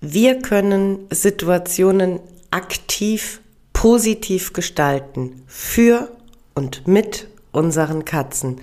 Wir 0.00 0.40
können 0.40 1.08
Situationen 1.10 2.20
aktiv 2.52 3.40
positiv 3.72 4.52
gestalten 4.52 5.42
für 5.48 6.08
und 6.54 6.86
mit 6.86 7.26
unseren 7.50 8.04
Katzen. 8.04 8.60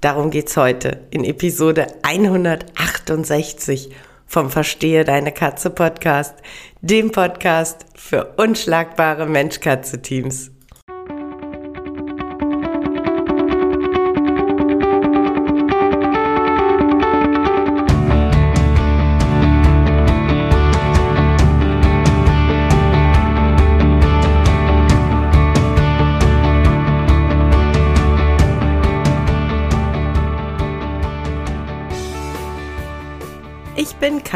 Darum 0.00 0.30
geht's 0.30 0.56
heute 0.56 1.02
in 1.10 1.24
Episode 1.24 1.88
168 2.02 3.90
vom 4.26 4.48
Verstehe 4.50 5.04
deine 5.04 5.30
Katze 5.32 5.68
Podcast, 5.68 6.34
dem 6.80 7.12
Podcast 7.12 7.84
für 7.94 8.32
unschlagbare 8.38 9.26
Mensch-Katze-Teams. 9.26 10.52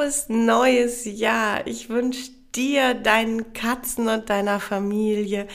Frohes 0.00 0.28
neues 0.28 1.04
Jahr. 1.04 1.66
Ich 1.66 1.90
wünsche 1.90 2.30
dir, 2.54 2.94
deinen 2.94 3.52
Katzen 3.52 4.08
und 4.08 4.30
deiner 4.30 4.58
Familie 4.58 5.46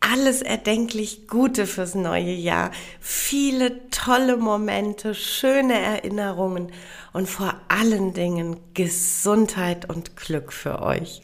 alles 0.00 0.40
erdenklich 0.40 1.28
Gute 1.28 1.66
fürs 1.66 1.94
neue 1.94 2.32
Jahr. 2.32 2.70
Viele 2.98 3.90
tolle 3.90 4.38
Momente, 4.38 5.14
schöne 5.14 5.78
Erinnerungen 5.78 6.72
und 7.12 7.28
vor 7.28 7.60
allen 7.68 8.14
Dingen 8.14 8.56
Gesundheit 8.72 9.90
und 9.90 10.16
Glück 10.16 10.54
für 10.54 10.80
euch. 10.80 11.20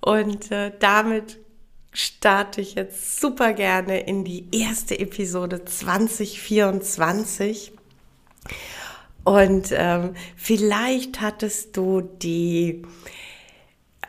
Und 0.00 0.50
äh, 0.50 0.72
damit 0.80 1.36
starte 1.92 2.62
ich 2.62 2.74
jetzt 2.74 3.20
super 3.20 3.52
gerne 3.52 4.00
in 4.00 4.24
die 4.24 4.48
erste 4.50 4.98
Episode 4.98 5.66
2024. 5.66 7.72
Und 9.24 9.68
ähm, 9.72 10.14
vielleicht 10.36 11.20
hattest 11.20 11.76
du 11.76 12.00
die 12.00 12.82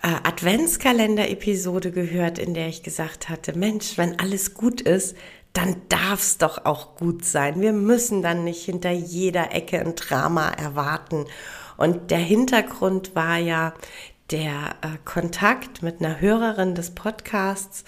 äh, 0.02 0.08
Adventskalender-Episode 0.24 1.92
gehört, 1.92 2.40
in 2.40 2.54
der 2.54 2.68
ich 2.68 2.84
gesagt 2.84 3.28
hatte, 3.28 3.58
Mensch, 3.58 3.98
wenn 3.98 4.20
alles 4.20 4.54
gut 4.54 4.82
ist, 4.82 5.16
dann 5.54 5.82
darf 5.90 6.22
es 6.22 6.38
doch 6.38 6.66
auch 6.66 6.96
gut 6.96 7.26
sein. 7.26 7.60
Wir 7.60 7.74
müssen 7.74 8.22
dann 8.22 8.44
nicht 8.44 8.64
hinter 8.64 8.92
jeder 8.92 9.54
Ecke 9.54 9.80
ein 9.80 9.96
Drama 9.96 10.50
erwarten. 10.50 11.26
Und 11.76 12.12
der 12.12 12.20
Hintergrund 12.20 13.16
war 13.16 13.38
ja 13.38 13.74
der 14.32 14.76
äh, 14.82 14.98
Kontakt 15.06 15.82
mit 15.82 16.00
einer 16.00 16.22
Hörerin 16.22 16.76
des 16.76 16.92
Podcasts, 16.92 17.84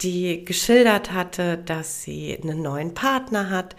die 0.00 0.44
geschildert 0.44 1.12
hatte, 1.12 1.58
dass 1.58 2.02
sie 2.02 2.38
einen 2.40 2.62
neuen 2.62 2.94
Partner 2.94 3.50
hat 3.50 3.76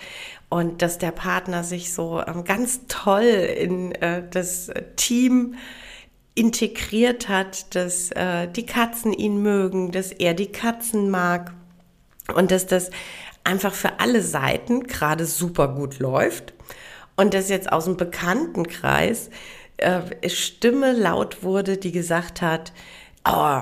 und 0.54 0.84
dass 0.84 1.00
der 1.00 1.10
Partner 1.10 1.64
sich 1.64 1.96
so 1.96 2.22
ähm, 2.28 2.44
ganz 2.44 2.82
toll 2.88 3.24
in 3.24 3.92
äh, 3.96 4.22
das 4.30 4.70
Team 4.98 5.56
integriert 6.36 7.28
hat, 7.28 7.74
dass 7.74 8.12
äh, 8.12 8.48
die 8.50 8.68
Katzen 8.68 9.14
ihn 9.14 9.42
mögen, 9.42 9.92
dass 9.92 10.12
er 10.12 10.36
die 10.36 10.52
Katzen 10.52 11.10
mag 11.10 11.56
und 12.36 12.52
dass 12.52 12.68
das 12.68 12.92
einfach 13.44 13.74
für 13.74 14.00
alle 14.00 14.22
Seiten 14.22 14.84
gerade 14.84 15.26
super 15.26 15.70
gut 15.70 15.98
läuft. 15.98 16.54
Und 17.16 17.34
dass 17.34 17.50
jetzt 17.50 17.72
aus 17.72 17.86
dem 17.86 17.98
Bekanntenkreis 17.98 19.32
äh, 19.78 20.30
Stimme 20.30 20.94
laut 20.94 21.42
wurde, 21.42 21.78
die 21.78 21.92
gesagt 21.92 22.44
hat, 22.44 22.74
oh, 23.28 23.62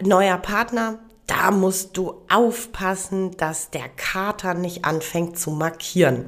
neuer 0.00 0.38
Partner, 0.38 1.00
da 1.32 1.50
musst 1.50 1.96
du 1.96 2.22
aufpassen, 2.28 3.30
dass 3.38 3.70
der 3.70 3.88
Kater 3.88 4.52
nicht 4.52 4.84
anfängt 4.84 5.38
zu 5.38 5.50
markieren. 5.50 6.26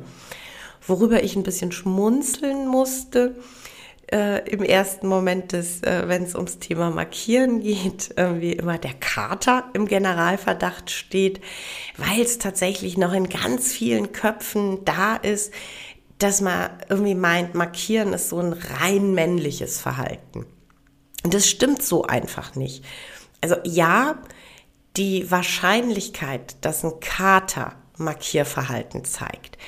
Worüber 0.87 1.23
ich 1.23 1.37
ein 1.37 1.43
bisschen 1.43 1.73
schmunzeln 1.73 2.67
musste 2.67 3.37
äh, 4.11 4.49
im 4.49 4.63
ersten 4.63 5.07
Moment, 5.07 5.53
äh, 5.53 6.09
wenn 6.09 6.23
es 6.23 6.35
ums 6.35 6.59
Thema 6.59 6.91
Markieren 6.91 7.61
geht, 7.61 8.17
äh, 8.17 8.41
wie 8.41 8.53
immer 8.53 8.79
der 8.79 8.95
Kater 8.95 9.65
im 9.75 9.87
Generalverdacht 9.87 10.91
steht, 10.91 11.43
weil 11.99 12.23
es 12.23 12.39
tatsächlich 12.39 12.97
noch 12.97 13.13
in 13.13 13.29
ganz 13.29 13.73
vielen 13.73 14.13
Köpfen 14.13 14.87
da 14.87 15.17
ist, 15.17 15.53
dass 16.19 16.41
man 16.41 16.71
irgendwie 16.89 17.15
meint, 17.15 17.55
Markieren 17.55 18.15
ist 18.15 18.31
so 18.31 18.39
ein 18.39 18.55
rein 18.55 19.13
männliches 19.13 19.81
Verhalten. 19.81 20.47
Und 21.25 21.35
das 21.35 21.47
stimmt 21.47 21.83
so 21.83 22.05
einfach 22.05 22.55
nicht. 22.55 22.85
Also 23.43 23.57
ja, 23.65 24.17
die 24.97 25.31
Wahrscheinlichkeit, 25.31 26.56
dass 26.60 26.84
ein 26.84 27.00
Kater 27.00 27.75
Markierverhalten 27.97 29.05
zeigt, 29.05 29.59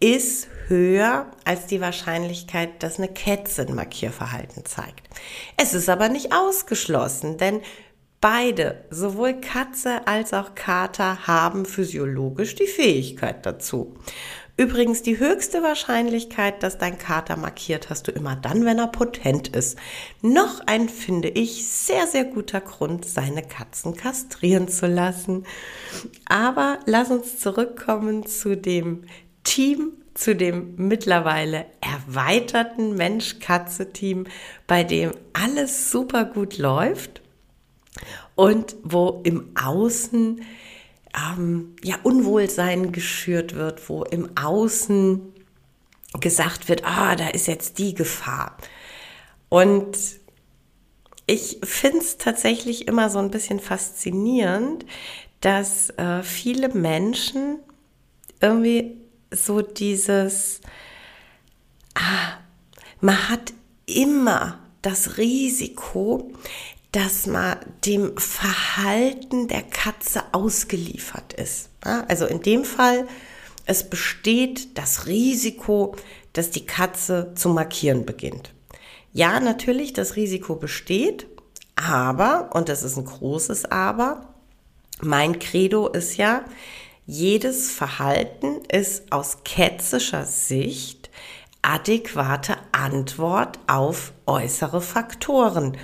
ist 0.00 0.48
höher 0.68 1.30
als 1.44 1.66
die 1.66 1.80
Wahrscheinlichkeit, 1.80 2.82
dass 2.82 2.98
eine 2.98 3.08
Katze 3.08 3.62
ein 3.62 3.74
Markierverhalten 3.74 4.64
zeigt. 4.64 5.08
Es 5.56 5.74
ist 5.74 5.88
aber 5.88 6.08
nicht 6.08 6.32
ausgeschlossen, 6.32 7.38
denn 7.38 7.60
beide, 8.20 8.84
sowohl 8.90 9.40
Katze 9.40 10.06
als 10.06 10.34
auch 10.34 10.54
Kater, 10.54 11.26
haben 11.26 11.64
physiologisch 11.64 12.54
die 12.54 12.66
Fähigkeit 12.66 13.46
dazu. 13.46 13.96
Übrigens, 14.58 15.02
die 15.02 15.18
höchste 15.18 15.62
Wahrscheinlichkeit, 15.62 16.62
dass 16.62 16.78
dein 16.78 16.96
Kater 16.96 17.36
markiert, 17.36 17.90
hast 17.90 18.08
du 18.08 18.12
immer 18.12 18.36
dann, 18.36 18.64
wenn 18.64 18.78
er 18.78 18.86
potent 18.86 19.48
ist. 19.48 19.78
Noch 20.22 20.60
ein, 20.66 20.88
finde 20.88 21.28
ich, 21.28 21.68
sehr, 21.68 22.06
sehr 22.06 22.24
guter 22.24 22.62
Grund, 22.62 23.04
seine 23.04 23.42
Katzen 23.42 23.96
kastrieren 23.96 24.68
zu 24.68 24.86
lassen. 24.86 25.44
Aber 26.24 26.78
lass 26.86 27.10
uns 27.10 27.38
zurückkommen 27.38 28.24
zu 28.24 28.56
dem 28.56 29.04
Team, 29.44 29.92
zu 30.14 30.34
dem 30.34 30.74
mittlerweile 30.76 31.66
erweiterten 31.82 32.96
Mensch-Katze-Team, 32.96 34.24
bei 34.66 34.84
dem 34.84 35.12
alles 35.34 35.90
super 35.90 36.24
gut 36.24 36.56
läuft 36.56 37.20
und 38.34 38.76
wo 38.82 39.20
im 39.24 39.50
Außen 39.54 40.40
ähm, 41.16 41.76
ja, 41.82 41.96
Unwohlsein 42.02 42.92
geschürt 42.92 43.54
wird, 43.54 43.88
wo 43.88 44.04
im 44.04 44.36
Außen 44.36 45.32
gesagt 46.20 46.68
wird, 46.68 46.84
ah, 46.84 47.16
da 47.16 47.28
ist 47.28 47.46
jetzt 47.46 47.78
die 47.78 47.94
Gefahr. 47.94 48.56
Und 49.48 49.96
ich 51.26 51.58
finde 51.62 51.98
es 51.98 52.18
tatsächlich 52.18 52.86
immer 52.86 53.10
so 53.10 53.18
ein 53.18 53.30
bisschen 53.30 53.60
faszinierend, 53.60 54.86
dass 55.40 55.90
äh, 55.90 56.22
viele 56.22 56.68
Menschen 56.68 57.58
irgendwie 58.40 58.96
so 59.30 59.60
dieses, 59.62 60.60
ah, 61.94 62.38
man 63.00 63.28
hat 63.28 63.52
immer 63.86 64.60
das 64.82 65.18
Risiko, 65.18 66.32
dass 66.96 67.26
man 67.26 67.58
dem 67.84 68.16
Verhalten 68.16 69.48
der 69.48 69.60
Katze 69.60 70.22
ausgeliefert 70.32 71.34
ist. 71.34 71.68
Also 71.82 72.24
in 72.24 72.40
dem 72.40 72.64
Fall, 72.64 73.06
es 73.66 73.90
besteht 73.90 74.78
das 74.78 75.06
Risiko, 75.06 75.94
dass 76.32 76.48
die 76.48 76.64
Katze 76.64 77.32
zu 77.34 77.50
markieren 77.50 78.06
beginnt. 78.06 78.54
Ja, 79.12 79.40
natürlich, 79.40 79.92
das 79.92 80.16
Risiko 80.16 80.54
besteht, 80.54 81.26
aber, 81.74 82.48
und 82.54 82.70
das 82.70 82.82
ist 82.82 82.96
ein 82.96 83.04
großes 83.04 83.66
Aber, 83.66 84.34
mein 85.02 85.38
Credo 85.38 85.88
ist 85.88 86.16
ja, 86.16 86.46
jedes 87.04 87.70
Verhalten 87.70 88.62
ist 88.72 89.12
aus 89.12 89.44
kätzischer 89.44 90.24
Sicht 90.24 91.10
adäquate 91.60 92.56
Antwort 92.72 93.58
auf 93.66 94.14
äußere 94.24 94.80
Faktoren 94.80 95.76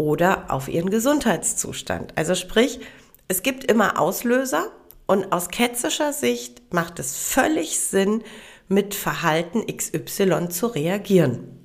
oder 0.00 0.50
auf 0.50 0.68
ihren 0.68 0.88
Gesundheitszustand. 0.88 2.16
Also 2.16 2.34
sprich, 2.34 2.80
es 3.28 3.42
gibt 3.42 3.64
immer 3.64 4.00
Auslöser 4.00 4.72
und 5.06 5.30
aus 5.30 5.50
ketzischer 5.50 6.14
Sicht 6.14 6.72
macht 6.72 6.98
es 6.98 7.14
völlig 7.14 7.78
Sinn, 7.78 8.24
mit 8.66 8.94
Verhalten 8.94 9.66
XY 9.66 10.48
zu 10.48 10.68
reagieren. 10.68 11.58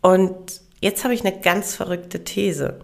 Und 0.00 0.62
jetzt 0.80 1.04
habe 1.04 1.12
ich 1.12 1.26
eine 1.26 1.38
ganz 1.40 1.74
verrückte 1.74 2.24
These. 2.24 2.78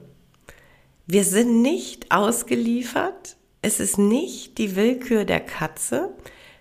Wir 1.07 1.25
sind 1.25 1.63
nicht 1.63 2.11
ausgeliefert, 2.11 3.37
es 3.63 3.81
ist 3.81 3.97
nicht 3.97 4.59
die 4.59 4.77
Willkür 4.77 5.25
der 5.25 5.41
Katze, 5.41 6.11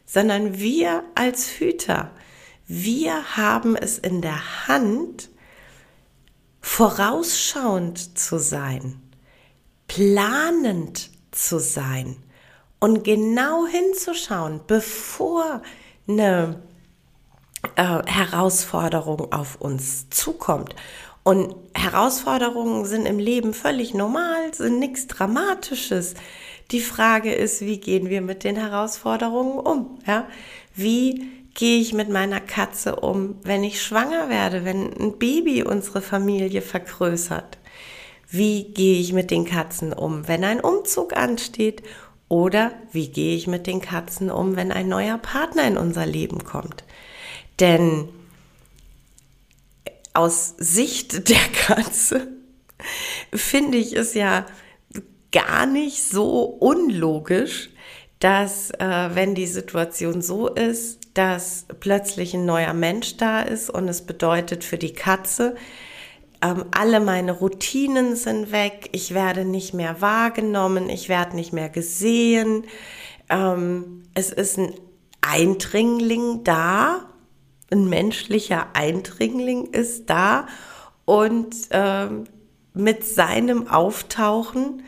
sondern 0.06 0.60
wir 0.60 1.04
als 1.16 1.50
Hüter, 1.60 2.12
wir 2.68 3.36
haben 3.36 3.76
es 3.76 3.98
in 3.98 4.22
der 4.22 4.68
Hand, 4.68 5.30
vorausschauend 6.64 8.18
zu 8.18 8.40
sein, 8.40 9.00
planend 9.88 11.12
zu 11.30 11.60
sein 11.60 12.16
und 12.80 13.04
genau 13.04 13.68
hinzuschauen, 13.68 14.62
bevor 14.66 15.62
eine 16.08 16.62
äh, 17.76 18.02
Herausforderung 18.06 19.32
auf 19.32 19.58
uns 19.60 20.10
zukommt. 20.10 20.74
Und 21.24 21.54
Herausforderungen 21.76 22.86
sind 22.86 23.06
im 23.06 23.20
Leben 23.20 23.54
völlig 23.54 23.94
normal, 23.94 24.54
sind 24.54 24.80
nichts 24.80 25.08
Dramatisches. 25.08 26.16
Die 26.72 26.82
Frage 26.82 27.34
ist, 27.34 27.62
wie 27.62 27.78
gehen 27.80 28.10
wir 28.10 28.22
mit 28.22 28.44
den 28.46 28.56
Herausforderungen 28.56 29.60
um? 29.60 30.00
Ja? 30.08 30.28
Wie 30.74 31.43
gehe 31.54 31.80
ich 31.80 31.94
mit 31.94 32.10
meiner 32.10 32.40
Katze 32.40 32.96
um, 32.98 33.36
wenn 33.44 33.64
ich 33.64 33.82
schwanger 33.82 34.30
werde, 34.30 34.66
wenn 34.66 34.92
ein 34.94 35.20
Baby 35.20 35.64
unsere 35.64 36.02
Familie 36.02 36.62
vergrößert? 36.62 37.58
Wie 38.30 38.66
gehe 38.66 39.00
ich 39.00 39.14
mit 39.14 39.30
den 39.30 39.46
Katzen 39.46 39.94
um, 39.94 40.28
wenn 40.28 40.44
ein 40.44 40.60
Umzug 40.60 41.16
ansteht? 41.16 41.84
Oder 42.30 42.72
wie 42.92 43.10
gehe 43.10 43.36
ich 43.36 43.46
mit 43.46 43.68
den 43.68 43.82
Katzen 43.82 44.32
um, 44.32 44.56
wenn 44.56 44.72
ein 44.72 44.88
neuer 44.88 45.20
Partner 45.20 45.68
in 45.68 45.78
unser 45.78 46.08
Leben 46.08 46.44
kommt? 46.44 46.84
Denn 47.60 48.10
aus 50.14 50.56
Sicht 50.58 51.30
der 51.30 51.46
Katze 51.54 52.28
finde 53.32 53.78
ich 53.78 53.96
es 53.96 54.16
ja 54.16 54.46
gar 55.32 55.66
nicht 55.66 56.04
so 56.04 56.44
unlogisch, 56.44 57.70
dass 58.20 58.72
äh, 58.72 59.10
wenn 59.14 59.36
die 59.36 59.48
Situation 59.48 60.22
so 60.22 60.48
ist, 60.48 61.03
dass 61.14 61.66
plötzlich 61.80 62.34
ein 62.34 62.46
neuer 62.46 62.74
Mensch 62.74 63.18
da 63.18 63.42
ist 63.42 63.70
und 63.70 63.88
es 63.88 64.02
bedeutet 64.02 64.64
für 64.64 64.78
die 64.78 64.94
Katze, 64.94 65.56
ähm, 66.42 66.66
alle 66.72 67.00
meine 67.00 67.32
Routinen 67.32 68.16
sind 68.16 68.52
weg, 68.52 68.90
ich 68.92 69.14
werde 69.14 69.46
nicht 69.46 69.74
mehr 69.74 70.02
wahrgenommen, 70.02 70.90
ich 70.90 71.08
werde 71.10 71.36
nicht 71.36 71.54
mehr 71.54 71.70
gesehen, 71.70 72.66
ähm, 73.30 74.04
es 74.14 74.32
ist 74.32 74.58
ein 74.58 74.74
Eindringling 75.22 76.44
da, 76.44 77.06
ein 77.72 77.88
menschlicher 77.88 78.68
Eindringling 78.74 79.68
ist 79.68 80.10
da 80.10 80.48
und 81.06 81.56
ähm, 81.72 82.26
mit 82.74 83.06
seinem 83.06 83.68
Auftauchen 83.68 84.84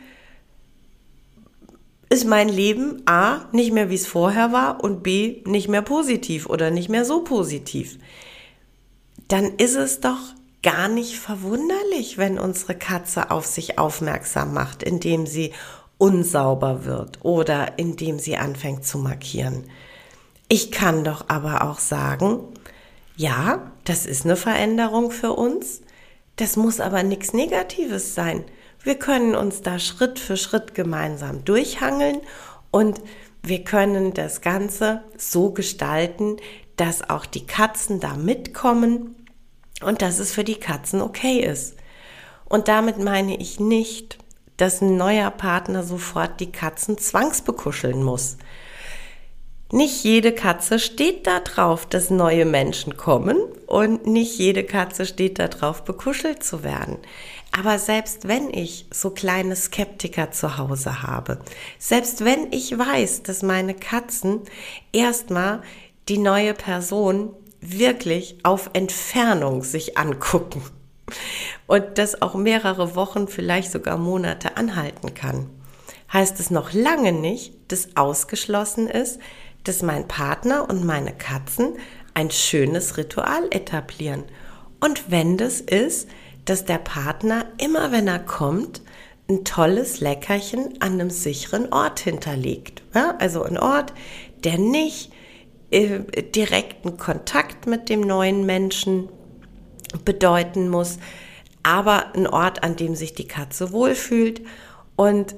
ist 2.16 2.24
mein 2.24 2.48
Leben 2.48 3.02
A 3.06 3.42
nicht 3.52 3.74
mehr 3.74 3.90
wie 3.90 3.96
es 3.96 4.08
vorher 4.08 4.54
war 4.54 4.82
und 4.82 5.04
B 5.04 5.42
nicht 5.46 5.68
mehr 5.68 5.82
positiv 5.82 6.48
oder 6.48 6.72
nicht 6.72 6.88
mehr 6.88 7.04
so 7.04 7.26
positiv. 7.26 7.98
Dann 9.28 9.58
ist 9.58 9.76
es 9.76 10.00
doch 10.00 10.34
gar 10.64 10.88
nicht 10.88 11.18
verwunderlich, 11.18 12.18
wenn 12.18 12.40
unsere 12.40 12.74
Katze 12.74 13.32
auf 13.32 13.46
sich 13.46 13.78
aufmerksam 13.78 14.54
macht, 14.54 14.82
indem 14.82 15.28
sie 15.28 15.52
unsauber 15.98 16.86
wird 16.86 17.20
oder 17.26 17.78
indem 17.78 18.18
sie 18.18 18.38
anfängt 18.38 18.86
zu 18.86 18.98
markieren. 18.98 19.66
Ich 20.48 20.72
kann 20.72 21.04
doch 21.04 21.26
aber 21.28 21.70
auch 21.70 21.80
sagen, 21.80 22.40
ja, 23.18 23.74
das 23.84 24.06
ist 24.06 24.24
eine 24.24 24.38
Veränderung 24.38 25.12
für 25.12 25.34
uns. 25.34 25.82
Das 26.38 26.56
muss 26.56 26.80
aber 26.80 27.04
nichts 27.04 27.34
Negatives 27.34 28.16
sein. 28.16 28.46
Wir 28.86 29.00
können 29.00 29.34
uns 29.34 29.64
da 29.64 29.80
Schritt 29.80 30.20
für 30.20 30.38
Schritt 30.38 30.76
gemeinsam 30.76 31.44
durchhangeln 31.44 32.22
und 32.70 33.02
wir 33.42 33.64
können 33.64 34.14
das 34.14 34.42
Ganze 34.42 35.02
so 35.18 35.50
gestalten, 35.50 36.38
dass 36.78 37.10
auch 37.10 37.26
die 37.26 37.48
Katzen 37.48 38.00
da 38.00 38.16
mitkommen 38.16 39.16
und 39.82 40.04
dass 40.04 40.20
es 40.20 40.34
für 40.34 40.44
die 40.44 40.60
Katzen 40.60 41.02
okay 41.02 41.40
ist. 41.40 41.78
Und 42.48 42.68
damit 42.68 43.00
meine 43.00 43.36
ich 43.42 43.60
nicht, 43.60 44.20
dass 44.58 44.82
ein 44.82 44.98
neuer 44.98 45.32
Partner 45.32 45.82
sofort 45.82 46.40
die 46.40 46.52
Katzen 46.52 47.00
zwangsbekuscheln 47.00 48.04
muss. 48.04 48.38
Nicht 49.76 50.06
jede 50.06 50.32
Katze 50.32 50.80
steht 50.80 51.28
da 51.28 51.42
drauf, 51.42 51.86
dass 51.86 52.10
neue 52.10 52.46
Menschen 52.46 52.96
kommen 52.96 53.36
und 53.68 54.08
nicht 54.08 54.40
jede 54.40 54.64
Katze 54.64 55.06
steht 55.06 55.38
da 55.38 55.50
drauf, 55.50 55.84
bekuschelt 55.84 56.46
zu 56.46 56.64
werden. 56.64 56.98
Aber 57.52 57.78
selbst 57.78 58.26
wenn 58.26 58.54
ich 58.54 58.88
so 58.90 59.10
kleine 59.10 59.58
Skeptiker 59.58 60.32
zu 60.32 60.58
Hause 60.58 61.04
habe, 61.04 61.42
selbst 61.78 62.24
wenn 62.24 62.54
ich 62.54 62.80
weiß, 62.80 63.24
dass 63.24 63.44
meine 63.44 63.74
Katzen 63.74 64.44
erstmal 64.94 65.62
die 66.08 66.20
neue 66.20 66.54
Person 66.54 67.34
wirklich 67.60 68.38
auf 68.44 68.70
Entfernung 68.72 69.62
sich 69.62 69.98
angucken 69.98 70.64
und 71.68 71.84
das 71.98 72.22
auch 72.22 72.36
mehrere 72.36 72.96
Wochen, 72.96 73.28
vielleicht 73.28 73.74
sogar 73.74 73.98
Monate 73.98 74.56
anhalten 74.56 75.14
kann, 75.14 75.50
heißt 76.14 76.40
es 76.40 76.50
noch 76.50 76.72
lange 76.72 77.12
nicht, 77.12 77.54
dass 77.68 77.98
ausgeschlossen 77.98 78.88
ist, 78.88 79.20
dass 79.66 79.82
mein 79.82 80.08
Partner 80.08 80.70
und 80.70 80.86
meine 80.86 81.12
Katzen 81.12 81.74
ein 82.14 82.32
schönes 82.32 82.98
Ritual 82.98 83.48
etablieren. 83.52 84.24
Und 84.80 85.12
wenn 85.12 85.38
das 85.38 85.60
ist, 85.60 86.08
dass 86.46 86.66
der 86.66 86.78
Partner 86.78 87.46
immer, 87.58 87.92
wenn 87.92 88.08
er 88.08 88.20
kommt, 88.20 88.82
ein 89.28 89.44
tolles 89.44 90.00
Leckerchen 90.00 90.76
an 90.80 90.94
einem 90.94 91.10
sicheren 91.10 91.74
Ort 91.74 92.00
hinterlegt. 92.00 92.84
Ja, 92.94 93.16
also 93.20 93.44
ein 93.44 93.58
Ort, 93.58 93.94
der 94.44 94.60
nicht 94.60 95.12
äh, 95.72 96.00
direkten 96.24 96.98
Kontakt 96.98 97.66
mit 97.66 97.90
dem 97.90 98.02
neuen 98.02 98.46
Menschen 98.46 99.10
bedeuten 100.04 100.70
muss, 100.70 101.00
aber 101.64 102.14
ein 102.16 102.28
Ort, 102.28 102.64
an 102.64 102.76
dem 102.76 102.96
sich 102.96 103.16
die 103.16 103.28
Katze 103.28 103.72
wohlfühlt 103.72 104.42
und 104.96 105.36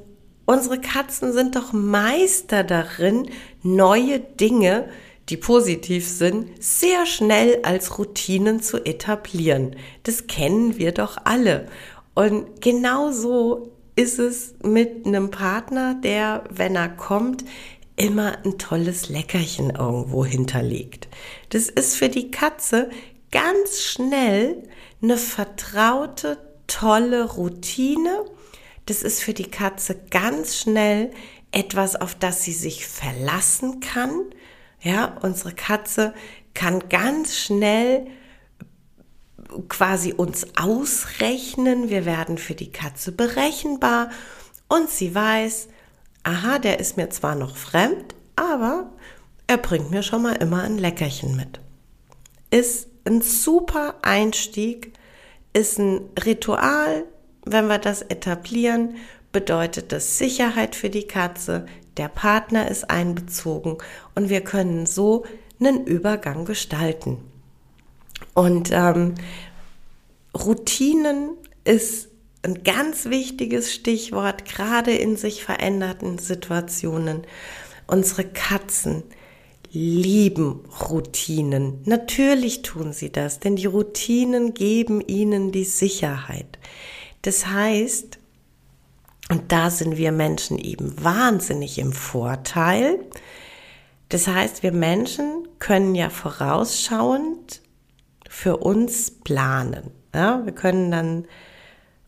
Unsere 0.50 0.80
Katzen 0.80 1.34
sind 1.34 1.58
doch 1.58 1.74
Meister 1.74 2.64
darin, 2.64 3.30
neue 3.64 4.22
Dinge, 4.22 4.88
die 5.28 5.36
positiv 5.36 6.08
sind, 6.08 6.64
sehr 6.64 7.06
schnell 7.06 7.60
als 7.64 8.00
Routinen 8.00 8.62
zu 8.62 8.78
etablieren. 8.86 9.76
Das 10.04 10.28
kennen 10.28 10.78
wir 10.78 10.94
doch 10.94 11.18
alle. 11.26 11.68
Und 12.14 12.62
genauso 12.62 13.74
ist 13.98 14.19
es 14.19 14.56
mit 14.64 15.06
einem 15.06 15.31
Partner, 15.31 15.95
der, 15.95 16.45
wenn 16.50 16.78
er 16.78 16.90
kommt, 16.95 17.44
immer 17.98 18.38
ein 18.45 18.57
tolles 18.57 19.10
Leckerchen 19.10 19.71
irgendwo 19.71 20.24
hinterlegt. 20.24 21.10
Das 21.50 21.68
ist 21.68 21.98
für 21.98 22.07
die 22.07 22.31
Katze 22.31 22.90
ganz 23.33 23.81
schnell 23.81 24.64
eine 25.02 25.18
vertraute, 25.18 26.38
tolle 26.68 27.26
Routine 27.33 28.24
das 28.88 29.04
ist 29.04 29.22
für 29.22 29.34
die 29.34 29.52
Katze 29.52 29.96
ganz 30.10 30.58
schnell 30.58 31.12
etwas, 31.52 31.96
auf 31.96 32.16
das 32.16 32.44
sie 32.44 32.54
sich 32.54 32.88
verlassen 32.88 33.80
kann. 33.80 34.12
Ja, 34.82 35.18
unsere 35.22 35.54
Katze 35.54 36.14
kann 36.54 36.90
ganz 36.90 37.38
schnell 37.38 38.08
quasi 39.70 40.14
uns 40.14 40.58
ausrechnen. 40.58 41.90
Wir 41.90 42.06
werden 42.06 42.38
für 42.38 42.56
die 42.56 42.72
Katze 42.72 43.12
berechenbar 43.12 44.10
und 44.68 44.90
sie 44.90 45.14
weiß, 45.14 45.68
aha, 46.24 46.60
der 46.60 46.80
ist 46.80 46.98
mir 46.98 47.10
zwar 47.10 47.36
noch 47.36 47.56
fremd, 47.56 48.16
aber 48.36 48.92
er 49.48 49.58
bringt 49.58 49.92
mir 49.92 50.04
schon 50.04 50.24
mal 50.24 50.36
immer 50.36 50.64
ein 50.64 50.78
Leckerchen 50.78 51.36
mit. 51.36 51.60
Ist 52.52 52.88
ein 53.06 53.22
super 53.22 53.96
Einstieg, 54.02 54.94
ist 55.54 55.80
ein 55.80 56.10
Ritual, 56.24 57.06
wenn 57.51 57.68
wir 57.68 57.77
das 57.77 58.01
etablieren, 58.01 58.95
bedeutet 59.31 59.92
das 59.92 60.18
Sicherheit 60.18 60.75
für 60.75 60.89
die 60.89 61.07
Katze, 61.07 61.66
der 61.97 62.07
Partner 62.07 62.69
ist 62.69 62.89
einbezogen 62.89 63.77
und 64.16 64.30
wir 64.30 64.42
können 64.42 64.85
so 64.85 65.25
einen 65.59 65.85
Übergang 65.85 66.45
gestalten. 66.45 67.18
Und 68.33 68.69
ähm, 68.71 69.16
Routinen 70.35 71.31
ist 71.63 72.09
ein 72.44 72.63
ganz 72.63 73.06
wichtiges 73.06 73.73
Stichwort, 73.73 74.45
gerade 74.45 74.92
in 74.92 75.18
sich 75.18 75.44
veränderten 75.44 76.19
Situationen. 76.19 77.23
Unsere 77.87 78.23
Katzen 78.23 79.04
lieben 79.71 80.63
Routinen. 80.89 81.81
Natürlich 81.85 82.61
tun 82.61 82.94
sie 82.94 83.11
das, 83.11 83.39
denn 83.39 83.56
die 83.56 83.66
Routinen 83.66 84.54
geben 84.54 85.01
ihnen 85.01 85.51
die 85.51 85.66
Sicherheit. 85.66 86.57
Das 87.21 87.47
heißt, 87.47 88.19
und 89.30 89.52
da 89.52 89.69
sind 89.69 89.97
wir 89.97 90.12
Menschen 90.12 90.57
eben 90.57 91.04
wahnsinnig 91.04 91.80
im 91.80 91.92
Vorteil, 91.92 93.00
Das 94.09 94.28
heißt, 94.28 94.64
wir 94.64 94.71
Menschen 94.71 95.47
können 95.59 95.94
ja 95.95 96.09
vorausschauend 96.09 97.62
für 98.30 98.57
uns 98.57 99.12
planen. 99.12 99.92
Ja, 100.14 100.45
wir 100.45 100.54
können 100.54 100.92
dann 100.92 101.26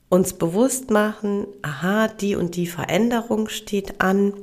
uns 0.07 0.33
bewusst 0.33 0.89
machen, 0.89 1.45
aha, 1.61 2.07
die 2.07 2.35
und 2.35 2.55
die 2.55 2.67
Veränderung 2.67 3.49
steht 3.49 4.01
an. 4.01 4.33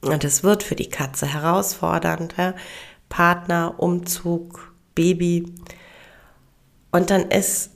Und 0.00 0.24
es 0.24 0.42
wird 0.42 0.62
für 0.62 0.74
die 0.74 0.88
Katze 0.88 1.26
herausfordernd. 1.26 2.34
Ja? 2.38 2.54
Partner, 3.08 3.74
Umzug, 3.78 4.72
Baby. 4.94 5.54
Und 6.90 7.10
dann 7.10 7.30
ist 7.30 7.70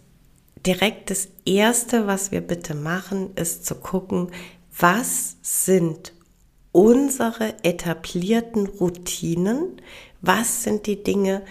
direkt 0.66 1.10
das 1.10 1.28
Erste, 1.44 2.06
was 2.06 2.30
wir 2.32 2.40
bitte 2.40 2.74
machen, 2.74 3.30
ist 3.34 3.66
zu 3.66 3.74
gucken, 3.74 4.30
was 4.78 5.36
sind 5.42 6.12
unsere 6.72 7.54
etablierten 7.64 8.66
Routinen, 8.66 9.80
was 10.20 10.62
sind 10.62 10.86
die 10.86 11.02
Dinge, 11.02 11.42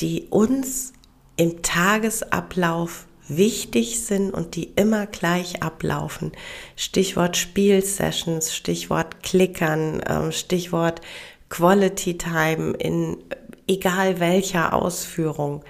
die 0.00 0.26
uns 0.30 0.92
im 1.36 1.62
Tagesablauf 1.62 3.06
wichtig 3.28 4.04
sind 4.04 4.32
und 4.32 4.54
die 4.54 4.64
immer 4.76 5.06
gleich 5.06 5.62
ablaufen. 5.62 6.32
Stichwort 6.76 7.36
Spielsessions, 7.36 8.54
Stichwort 8.54 9.22
Klickern, 9.22 10.02
ähm, 10.06 10.32
Stichwort 10.32 11.00
Quality 11.48 12.18
Time 12.18 12.72
in 12.72 13.16
egal 13.66 14.20
welcher 14.20 14.74
Ausführung. 14.74 15.64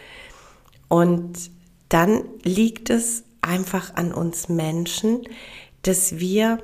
Und 0.89 1.51
dann 1.95 2.25
liegt 2.43 2.91
es 2.91 3.23
einfach 3.41 3.95
an 3.95 4.13
uns 4.13 4.49
Menschen, 4.49 5.23
dass 5.83 6.19
wir 6.19 6.59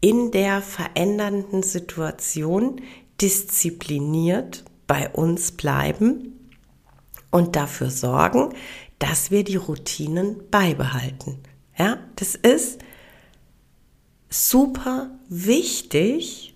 in 0.00 0.30
der 0.30 0.62
verändernden 0.62 1.62
Situation 1.62 2.80
diszipliniert 3.20 4.64
bei 4.86 5.10
uns 5.10 5.52
bleiben 5.52 6.48
und 7.30 7.56
dafür 7.56 7.90
sorgen, 7.90 8.54
dass 8.98 9.30
wir 9.30 9.44
die 9.44 9.56
Routinen 9.56 10.48
beibehalten. 10.50 11.40
Ja, 11.76 11.98
das 12.16 12.34
ist 12.34 12.80
super 14.30 15.10
wichtig, 15.28 16.54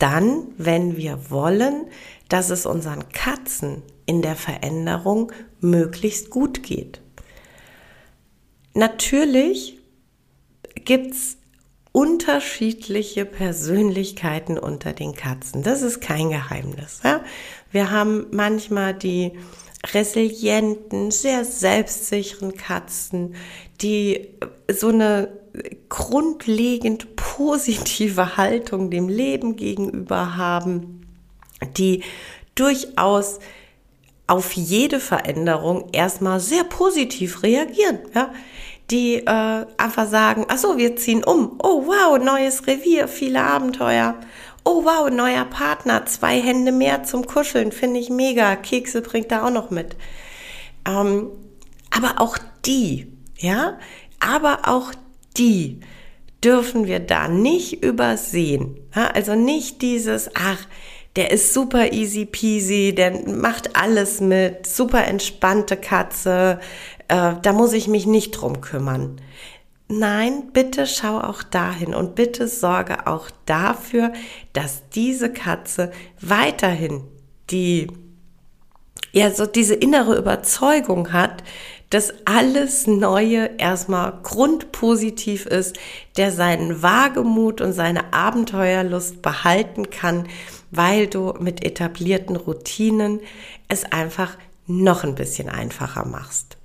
dann, 0.00 0.48
wenn 0.58 0.96
wir 0.96 1.30
wollen, 1.30 1.86
dass 2.28 2.50
es 2.50 2.66
unseren 2.66 3.08
Katzen 3.10 3.82
in 4.04 4.20
der 4.20 4.34
Veränderung 4.34 5.30
möglichst 5.62 6.30
gut 6.30 6.62
geht. 6.62 7.00
Natürlich 8.74 9.78
gibt 10.84 11.12
es 11.12 11.36
unterschiedliche 11.92 13.26
Persönlichkeiten 13.26 14.58
unter 14.58 14.92
den 14.92 15.14
Katzen. 15.14 15.62
Das 15.62 15.82
ist 15.82 16.00
kein 16.00 16.30
Geheimnis. 16.30 17.00
Ja? 17.04 17.22
Wir 17.70 17.90
haben 17.90 18.26
manchmal 18.30 18.94
die 18.94 19.32
resilienten, 19.92 21.10
sehr 21.10 21.44
selbstsicheren 21.44 22.56
Katzen, 22.56 23.34
die 23.82 24.28
so 24.72 24.88
eine 24.88 25.28
grundlegend 25.88 27.16
positive 27.16 28.36
Haltung 28.36 28.90
dem 28.90 29.08
Leben 29.08 29.56
gegenüber 29.56 30.36
haben, 30.36 31.06
die 31.76 32.02
durchaus 32.54 33.38
auf 34.32 34.52
jede 34.54 34.98
Veränderung 34.98 35.90
erstmal 35.92 36.40
sehr 36.40 36.64
positiv 36.64 37.42
reagieren, 37.42 37.98
ja, 38.14 38.32
die 38.90 39.16
äh, 39.16 39.66
einfach 39.76 40.08
sagen, 40.08 40.46
ach 40.48 40.56
so, 40.56 40.78
wir 40.78 40.96
ziehen 40.96 41.22
um, 41.22 41.58
oh 41.62 41.86
wow, 41.86 42.18
neues 42.18 42.66
Revier, 42.66 43.08
viele 43.08 43.42
Abenteuer, 43.42 44.14
oh 44.64 44.84
wow, 44.84 45.10
neuer 45.10 45.44
Partner, 45.44 46.06
zwei 46.06 46.40
Hände 46.40 46.72
mehr 46.72 47.04
zum 47.04 47.26
Kuscheln, 47.26 47.72
finde 47.72 48.00
ich 48.00 48.08
mega, 48.08 48.56
Kekse 48.56 49.02
bringt 49.02 49.30
er 49.30 49.44
auch 49.44 49.50
noch 49.50 49.68
mit. 49.68 49.96
Ähm, 50.88 51.28
aber 51.90 52.14
auch 52.18 52.38
die, 52.64 53.12
ja, 53.36 53.78
aber 54.18 54.60
auch 54.64 54.92
die 55.36 55.80
dürfen 56.42 56.86
wir 56.86 57.00
da 57.00 57.28
nicht 57.28 57.84
übersehen. 57.84 58.80
Ja? 58.96 59.08
Also 59.08 59.34
nicht 59.34 59.82
dieses, 59.82 60.30
ach, 60.34 60.66
der 61.16 61.30
ist 61.30 61.52
super 61.52 61.92
easy 61.92 62.24
peasy, 62.24 62.94
der 62.94 63.28
macht 63.28 63.76
alles 63.76 64.20
mit, 64.20 64.66
super 64.66 65.04
entspannte 65.06 65.76
Katze, 65.76 66.58
äh, 67.08 67.34
da 67.42 67.52
muss 67.52 67.72
ich 67.74 67.88
mich 67.88 68.06
nicht 68.06 68.30
drum 68.32 68.60
kümmern. 68.60 69.20
Nein, 69.88 70.52
bitte 70.54 70.86
schau 70.86 71.20
auch 71.20 71.42
dahin 71.42 71.94
und 71.94 72.14
bitte 72.14 72.48
sorge 72.48 73.06
auch 73.06 73.28
dafür, 73.44 74.12
dass 74.54 74.88
diese 74.88 75.30
Katze 75.30 75.92
weiterhin 76.18 77.02
die, 77.50 77.88
ja, 79.12 79.30
so 79.30 79.44
diese 79.44 79.74
innere 79.74 80.16
Überzeugung 80.16 81.12
hat, 81.12 81.44
dass 81.90 82.14
alles 82.24 82.86
Neue 82.86 83.50
erstmal 83.58 84.14
grundpositiv 84.22 85.44
ist, 85.44 85.76
der 86.16 86.32
seinen 86.32 86.82
Wagemut 86.82 87.60
und 87.60 87.74
seine 87.74 88.14
Abenteuerlust 88.14 89.20
behalten 89.20 89.90
kann, 89.90 90.26
weil 90.72 91.06
du 91.06 91.34
mit 91.38 91.64
etablierten 91.64 92.34
Routinen 92.34 93.20
es 93.68 93.84
einfach 93.84 94.36
noch 94.66 95.04
ein 95.04 95.14
bisschen 95.14 95.48
einfacher 95.48 96.04
machst. 96.04 96.56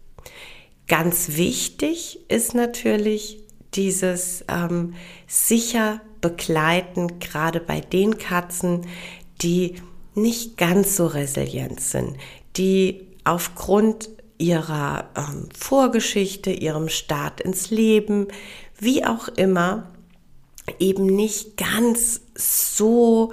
Ganz 0.87 1.35
wichtig 1.35 2.19
ist 2.29 2.55
natürlich 2.55 3.43
dieses 3.73 4.45
ähm, 4.47 4.95
sicher 5.27 6.01
begleiten, 6.21 7.19
gerade 7.19 7.59
bei 7.59 7.81
den 7.81 8.17
Katzen, 8.17 8.87
die 9.41 9.75
nicht 10.15 10.57
ganz 10.57 10.95
so 10.95 11.05
resilient 11.05 11.81
sind, 11.81 12.17
die 12.55 13.05
aufgrund 13.25 14.09
ihrer 14.37 15.09
ähm, 15.15 15.49
Vorgeschichte, 15.55 16.51
ihrem 16.51 16.89
Start 16.89 17.41
ins 17.41 17.69
Leben, 17.69 18.27
wie 18.79 19.05
auch 19.05 19.27
immer, 19.27 19.91
eben 20.79 21.05
nicht 21.05 21.57
ganz 21.57 22.21
so 22.35 23.31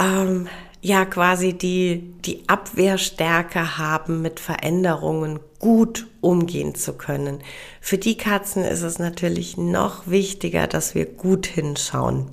ähm, 0.00 0.48
ja 0.80 1.04
quasi 1.04 1.52
die, 1.52 2.14
die 2.24 2.48
Abwehrstärke 2.48 3.78
haben, 3.78 4.22
mit 4.22 4.40
Veränderungen 4.40 5.40
gut 5.58 6.06
umgehen 6.20 6.74
zu 6.74 6.94
können. 6.94 7.40
Für 7.80 7.98
die 7.98 8.16
Katzen 8.16 8.64
ist 8.64 8.82
es 8.82 8.98
natürlich 8.98 9.56
noch 9.56 10.06
wichtiger, 10.06 10.66
dass 10.66 10.94
wir 10.94 11.04
gut 11.04 11.46
hinschauen. 11.46 12.30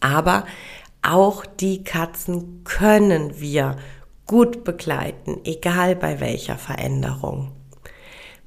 Aber 0.00 0.44
auch 1.02 1.46
die 1.46 1.84
Katzen 1.84 2.64
können 2.64 3.40
wir 3.40 3.76
gut 4.26 4.64
begleiten, 4.64 5.40
egal 5.44 5.94
bei 5.94 6.20
welcher 6.20 6.58
Veränderung. 6.58 7.52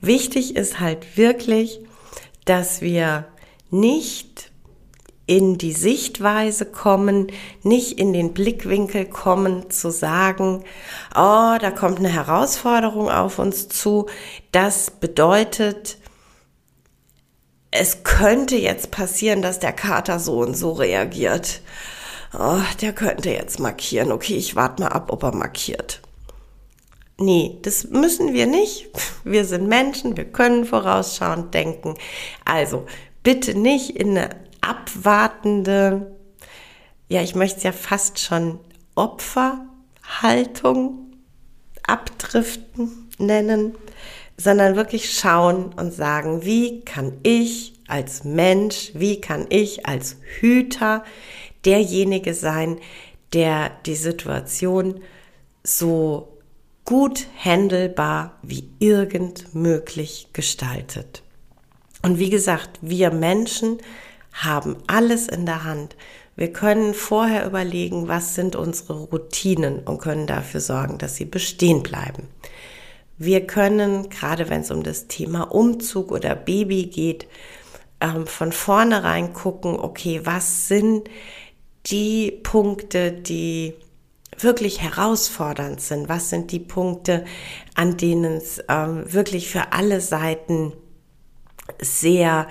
Wichtig 0.02 0.58
ist 0.58 0.80
halt 0.82 1.18
wirklich, 1.18 1.80
dass 2.44 2.82
wir 2.82 3.26
nicht 3.70 4.49
in 5.30 5.60
die 5.60 5.74
Sichtweise 5.74 6.66
kommen, 6.66 7.28
nicht 7.62 8.00
in 8.00 8.14
den 8.14 8.34
Blickwinkel 8.34 9.06
kommen, 9.06 9.70
zu 9.70 9.92
sagen, 9.92 10.64
oh, 11.12 11.56
da 11.62 11.70
kommt 11.70 12.00
eine 12.00 12.10
Herausforderung 12.10 13.12
auf 13.12 13.38
uns 13.38 13.70
zu. 13.70 14.08
Das 14.52 14.90
bedeutet, 14.90 16.00
es 17.70 18.04
könnte 18.04 18.56
jetzt 18.56 18.90
passieren, 18.90 19.44
dass 19.44 19.60
der 19.60 19.72
Kater 19.72 20.20
so 20.20 20.40
und 20.40 20.58
so 20.58 20.72
reagiert. 20.72 21.62
Oh, 22.34 22.62
der 22.82 22.94
könnte 22.94 23.30
jetzt 23.30 23.60
markieren. 23.60 24.12
Okay, 24.12 24.36
ich 24.36 24.56
warte 24.56 24.82
mal 24.82 24.90
ab, 24.90 25.12
ob 25.12 25.22
er 25.22 25.36
markiert. 25.36 26.02
Nee, 27.20 27.60
das 27.62 27.84
müssen 27.84 28.34
wir 28.34 28.48
nicht. 28.48 28.88
Wir 29.24 29.46
sind 29.46 29.68
Menschen, 29.68 30.18
wir 30.18 30.26
können 30.26 30.66
vorausschauend 30.66 31.54
denken. 31.54 31.94
Also 32.46 32.88
bitte 33.22 33.54
nicht 33.54 33.92
in 33.92 34.18
eine 34.18 34.49
abwartende, 34.62 36.16
ja, 37.08 37.22
ich 37.22 37.36
möchte 37.36 37.58
es 37.58 37.64
ja 37.64 37.72
fast 37.72 38.20
schon 38.20 38.60
Opferhaltung 38.96 41.14
abdriften 41.84 43.10
nennen, 43.18 43.76
sondern 44.38 44.76
wirklich 44.76 45.12
schauen 45.12 45.74
und 45.74 45.94
sagen, 45.94 46.44
wie 46.44 46.82
kann 46.82 47.14
ich 47.24 47.74
als 47.88 48.24
Mensch, 48.24 48.92
wie 48.94 49.20
kann 49.20 49.48
ich 49.50 49.86
als 49.86 50.18
Hüter 50.40 51.04
derjenige 51.66 52.34
sein, 52.34 52.80
der 53.34 53.72
die 53.86 53.96
Situation 53.96 55.02
so 55.64 56.38
gut 56.86 57.28
handelbar 57.44 58.40
wie 58.42 58.70
irgend 58.80 59.54
möglich 59.54 60.30
gestaltet. 60.34 61.22
Und 62.02 62.18
wie 62.18 62.30
gesagt, 62.30 62.80
wir 62.82 63.12
Menschen 63.12 63.78
haben 64.44 64.78
alles 64.88 65.28
in 65.28 65.46
der 65.46 65.64
Hand. 65.64 65.96
Wir 66.36 66.54
können 66.54 66.94
vorher 66.94 67.46
überlegen, 67.46 68.08
was 68.08 68.36
sind 68.36 68.56
unsere 68.56 68.94
Routinen 68.94 69.80
und 69.80 70.00
können 70.00 70.28
dafür 70.28 70.62
sorgen, 70.62 70.98
dass 70.98 71.16
sie 71.16 71.26
bestehen 71.26 71.84
bleiben. 71.84 72.28
Wir 73.18 73.46
können, 73.46 74.10
gerade 74.10 74.50
wenn 74.50 74.62
es 74.62 74.72
um 74.72 74.82
das 74.82 75.08
Thema 75.08 75.44
Umzug 75.52 76.12
oder 76.12 76.36
Baby 76.36 76.86
geht, 76.86 77.28
ähm, 78.00 78.26
von 78.26 78.54
vornherein 78.54 79.34
gucken, 79.34 79.78
okay, 79.78 80.22
was 80.24 80.70
sind 80.70 81.10
die 81.88 82.32
Punkte, 82.32 83.12
die 83.12 83.74
wirklich 84.38 84.82
herausfordernd 84.82 85.82
sind? 85.82 86.08
Was 86.08 86.30
sind 86.30 86.52
die 86.52 86.60
Punkte, 86.60 87.26
an 87.76 87.98
denen 87.98 88.38
es 88.38 88.64
ähm, 88.70 89.12
wirklich 89.12 89.50
für 89.50 89.74
alle 89.74 90.00
Seiten 90.00 90.72
sehr 91.82 92.48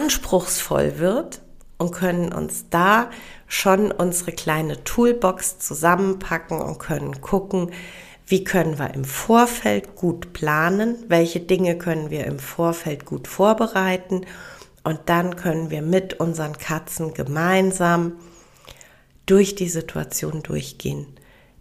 anspruchsvoll 0.00 0.98
wird 0.98 1.42
und 1.78 1.92
können 1.92 2.32
uns 2.32 2.66
da 2.70 3.10
schon 3.46 3.90
unsere 3.90 4.32
kleine 4.32 4.82
Toolbox 4.84 5.58
zusammenpacken 5.58 6.60
und 6.60 6.78
können 6.78 7.20
gucken, 7.20 7.70
wie 8.26 8.44
können 8.44 8.78
wir 8.78 8.94
im 8.94 9.04
Vorfeld 9.04 9.96
gut 9.96 10.32
planen, 10.32 10.96
welche 11.08 11.40
Dinge 11.40 11.76
können 11.76 12.10
wir 12.10 12.26
im 12.26 12.38
Vorfeld 12.38 13.04
gut 13.04 13.26
vorbereiten 13.26 14.22
und 14.84 15.00
dann 15.06 15.36
können 15.36 15.70
wir 15.70 15.82
mit 15.82 16.20
unseren 16.20 16.56
Katzen 16.56 17.12
gemeinsam 17.12 18.12
durch 19.26 19.54
die 19.54 19.68
Situation 19.68 20.42
durchgehen, 20.42 21.06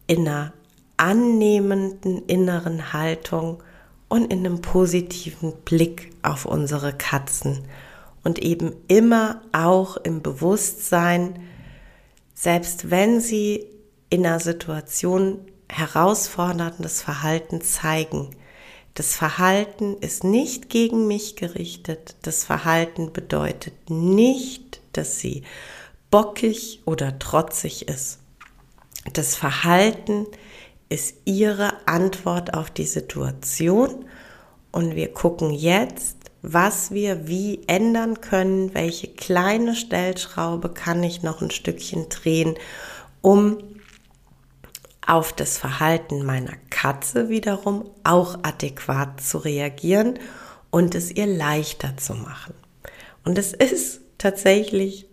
in 0.08 0.28
einer 0.28 0.54
annehmenden 0.98 2.26
inneren 2.28 2.94
Haltung 2.94 3.64
und 4.08 4.32
in 4.32 4.46
einem 4.46 4.62
positiven 4.62 5.54
Blick 5.66 6.12
auf 6.22 6.46
unsere 6.46 6.94
Katzen 6.94 7.64
und 8.24 8.40
eben 8.40 8.74
immer 8.88 9.42
auch 9.52 9.98
im 9.98 10.22
Bewusstsein, 10.22 11.40
selbst 12.34 12.90
wenn 12.90 13.20
sie 13.22 13.66
in 14.10 14.26
einer 14.26 14.40
Situation 14.40 15.40
herausforderndes 15.70 17.02
Verhalten 17.02 17.62
zeigen. 17.62 18.36
Das 18.96 19.16
Verhalten 19.16 19.98
ist 20.02 20.24
nicht 20.24 20.70
gegen 20.70 21.08
mich 21.08 21.36
gerichtet. 21.36 22.16
Das 22.24 22.44
Verhalten 22.44 23.14
bedeutet 23.14 23.90
nicht, 23.90 24.82
dass 24.94 25.20
sie 25.20 25.44
bockig 26.12 26.82
oder 26.86 27.20
trotzig 27.20 27.88
ist. 27.88 28.20
Das 29.14 29.36
Verhalten 29.36 30.26
ist 30.90 31.16
ihre 31.26 31.88
Antwort 31.88 32.54
auf 32.56 32.72
die 32.72 32.86
Situation 32.86 34.06
und 34.72 34.96
wir 34.96 35.14
gucken 35.14 35.52
jetzt, 35.52 36.18
was 36.42 36.92
wir 36.92 37.28
wie 37.28 37.62
ändern 37.68 38.22
können, 38.22 38.74
welche 38.74 39.08
kleine 39.08 39.76
Stellschraube 39.76 40.70
kann 40.70 41.04
ich 41.04 41.22
noch 41.22 41.42
ein 41.42 41.52
Stückchen 41.52 42.10
drehen, 42.10 42.56
um 43.22 43.58
auf 45.06 45.34
das 45.34 45.58
Verhalten 45.58 46.26
meiner 46.26 46.54
Katze 46.70 47.30
wiederum 47.30 47.90
auch 48.04 48.40
adäquat 48.44 49.22
zu 49.22 49.40
reagieren 49.40 50.20
und 50.70 50.94
es 50.96 51.12
ihr 51.12 51.26
leichter 51.26 51.98
zu 51.98 52.14
machen. 52.14 52.54
Und 53.26 53.38
es 53.38 53.54
ist 53.54 54.02
tatsächlich 54.18 55.08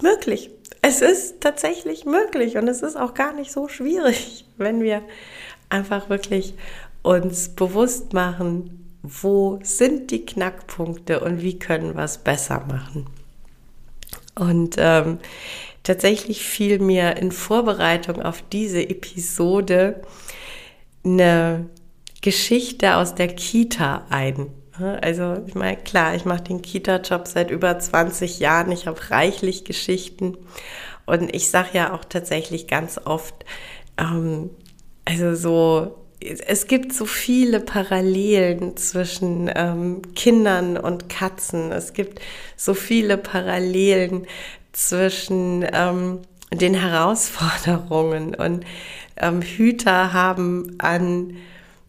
möglich. 0.00 0.50
Es 0.82 1.00
ist 1.00 1.40
tatsächlich 1.40 2.04
möglich 2.04 2.56
und 2.58 2.68
es 2.68 2.82
ist 2.82 2.96
auch 2.96 3.14
gar 3.14 3.32
nicht 3.32 3.50
so 3.50 3.68
schwierig, 3.68 4.44
wenn 4.56 4.82
wir 4.82 5.02
einfach 5.68 6.08
wirklich 6.08 6.54
uns 7.02 7.48
bewusst 7.48 8.12
machen, 8.12 8.85
wo 9.08 9.58
sind 9.62 10.10
die 10.10 10.24
Knackpunkte 10.24 11.20
und 11.20 11.42
wie 11.42 11.58
können 11.58 11.94
wir 11.96 12.04
es 12.04 12.18
besser 12.18 12.64
machen. 12.66 13.06
Und 14.34 14.76
ähm, 14.78 15.18
tatsächlich 15.82 16.44
fiel 16.44 16.78
mir 16.78 17.16
in 17.16 17.32
Vorbereitung 17.32 18.22
auf 18.22 18.42
diese 18.52 18.82
Episode 18.82 20.02
eine 21.04 21.68
Geschichte 22.20 22.96
aus 22.96 23.14
der 23.14 23.28
Kita 23.28 24.04
ein. 24.10 24.48
Also 25.00 25.42
ich 25.46 25.54
meine, 25.54 25.78
klar, 25.78 26.14
ich 26.14 26.24
mache 26.24 26.42
den 26.42 26.60
Kita-Job 26.60 27.26
seit 27.26 27.50
über 27.50 27.78
20 27.78 28.40
Jahren. 28.40 28.72
Ich 28.72 28.86
habe 28.86 29.10
reichlich 29.10 29.64
Geschichten. 29.64 30.36
Und 31.06 31.34
ich 31.34 31.48
sage 31.48 31.70
ja 31.72 31.94
auch 31.94 32.04
tatsächlich 32.04 32.66
ganz 32.66 33.00
oft, 33.04 33.46
ähm, 33.96 34.50
also 35.04 35.34
so 35.34 36.05
es 36.20 36.66
gibt 36.66 36.92
so 36.92 37.04
viele 37.04 37.60
Parallelen 37.60 38.76
zwischen 38.76 39.50
ähm, 39.54 40.02
Kindern 40.14 40.76
und 40.76 41.08
Katzen. 41.08 41.72
Es 41.72 41.92
gibt 41.92 42.20
so 42.56 42.74
viele 42.74 43.18
Parallelen 43.18 44.26
zwischen 44.72 45.66
ähm, 45.72 46.20
den 46.52 46.74
Herausforderungen 46.74 48.34
und 48.34 48.64
ähm, 49.16 49.42
Hüter 49.42 50.12
haben 50.12 50.76
an, 50.78 51.36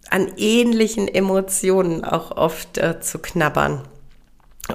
an 0.09 0.31
ähnlichen 0.37 1.07
Emotionen 1.07 2.03
auch 2.03 2.35
oft 2.35 2.77
äh, 2.77 2.99
zu 2.99 3.19
knabbern. 3.19 3.81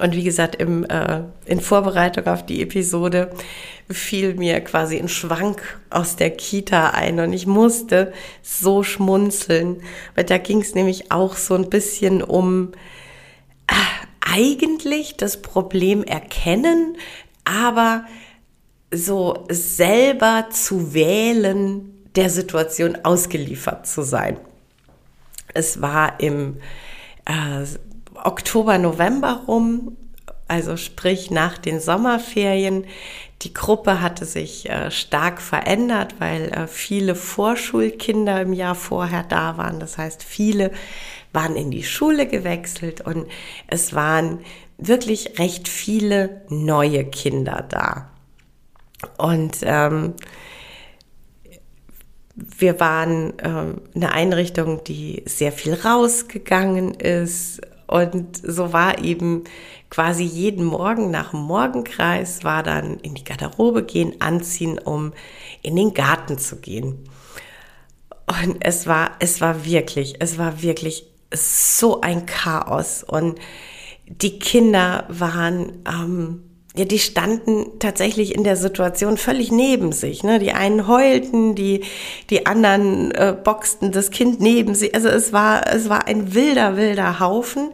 Und 0.01 0.15
wie 0.15 0.23
gesagt, 0.23 0.55
im, 0.55 0.85
äh, 0.85 1.21
in 1.45 1.61
Vorbereitung 1.61 2.25
auf 2.27 2.45
die 2.45 2.61
Episode 2.61 3.31
fiel 3.89 4.33
mir 4.33 4.59
quasi 4.61 4.97
ein 4.97 5.07
Schwank 5.07 5.79
aus 5.89 6.15
der 6.15 6.31
Kita 6.31 6.91
ein 6.91 7.19
und 7.19 7.31
ich 7.33 7.45
musste 7.45 8.11
so 8.41 8.81
schmunzeln, 8.81 9.81
weil 10.15 10.23
da 10.23 10.37
ging 10.39 10.61
es 10.61 10.73
nämlich 10.73 11.11
auch 11.11 11.35
so 11.35 11.53
ein 11.53 11.69
bisschen 11.69 12.23
um 12.23 12.71
äh, 13.67 13.73
eigentlich 14.21 15.15
das 15.17 15.41
Problem 15.41 16.03
erkennen, 16.03 16.97
aber 17.45 18.05
so 18.91 19.45
selber 19.49 20.47
zu 20.51 20.93
wählen, 20.93 21.93
der 22.15 22.29
Situation 22.29 22.97
ausgeliefert 23.03 23.87
zu 23.87 24.01
sein. 24.01 24.37
Es 25.53 25.81
war 25.81 26.19
im 26.19 26.57
äh, 27.25 27.65
Oktober, 28.23 28.77
November 28.77 29.43
rum, 29.47 29.97
also 30.47 30.77
sprich 30.77 31.31
nach 31.31 31.57
den 31.57 31.79
Sommerferien. 31.79 32.85
Die 33.41 33.53
Gruppe 33.53 34.01
hatte 34.01 34.25
sich 34.25 34.69
äh, 34.69 34.91
stark 34.91 35.41
verändert, 35.41 36.15
weil 36.19 36.49
äh, 36.49 36.67
viele 36.67 37.15
Vorschulkinder 37.15 38.41
im 38.41 38.53
Jahr 38.53 38.75
vorher 38.75 39.23
da 39.23 39.57
waren. 39.57 39.79
Das 39.79 39.97
heißt, 39.97 40.23
viele 40.23 40.71
waren 41.33 41.55
in 41.55 41.71
die 41.71 41.83
Schule 41.83 42.27
gewechselt 42.27 43.01
und 43.01 43.27
es 43.67 43.93
waren 43.93 44.39
wirklich 44.77 45.39
recht 45.39 45.67
viele 45.67 46.41
neue 46.49 47.05
Kinder 47.05 47.65
da. 47.67 48.09
Und 49.17 49.57
ähm, 49.63 50.13
wir 52.35 52.79
waren 52.79 53.33
ähm, 53.43 53.81
eine 53.95 54.11
Einrichtung, 54.11 54.83
die 54.83 55.23
sehr 55.25 55.51
viel 55.51 55.73
rausgegangen 55.73 56.93
ist, 56.93 57.61
und 57.93 58.41
so 58.41 58.73
war 58.73 59.03
eben 59.03 59.43
quasi 59.91 60.23
jeden 60.23 60.65
Morgen 60.65 61.11
nach 61.11 61.29
dem 61.29 61.41
Morgenkreis 61.41 62.43
war 62.43 62.63
dann 62.63 62.97
in 63.01 63.13
die 63.13 63.23
Garderobe 63.23 63.83
gehen, 63.83 64.19
anziehen, 64.19 64.79
um 64.79 65.13
in 65.61 65.75
den 65.75 65.93
Garten 65.93 66.39
zu 66.39 66.55
gehen. 66.55 67.07
Und 68.25 68.57
es 68.61 68.87
war, 68.87 69.11
es 69.19 69.41
war 69.41 69.63
wirklich, 69.63 70.15
es 70.17 70.39
war 70.39 70.63
wirklich 70.63 71.05
so 71.31 72.01
ein 72.01 72.25
Chaos. 72.25 73.03
Und 73.03 73.37
die 74.07 74.39
Kinder 74.39 75.05
waren, 75.09 75.83
ähm, 75.87 76.43
ja, 76.75 76.85
die 76.85 76.99
standen 76.99 77.79
tatsächlich 77.79 78.33
in 78.33 78.43
der 78.43 78.55
Situation 78.55 79.17
völlig 79.17 79.51
neben 79.51 79.91
sich. 79.91 80.23
Ne? 80.23 80.39
Die 80.39 80.53
einen 80.53 80.87
heulten, 80.87 81.53
die, 81.53 81.83
die 82.31 82.47
anderen 82.47 83.11
äh, 83.11 83.35
boxten 83.41 83.91
das 83.91 84.09
Kind 84.09 84.41
neben 84.41 84.73
sie. 84.73 84.91
Also 84.93 85.07
es 85.09 85.31
war, 85.33 85.71
es 85.71 85.87
war 85.87 86.07
ein 86.07 86.33
wilder, 86.33 86.75
wilder 86.75 87.19
Haufen. 87.19 87.69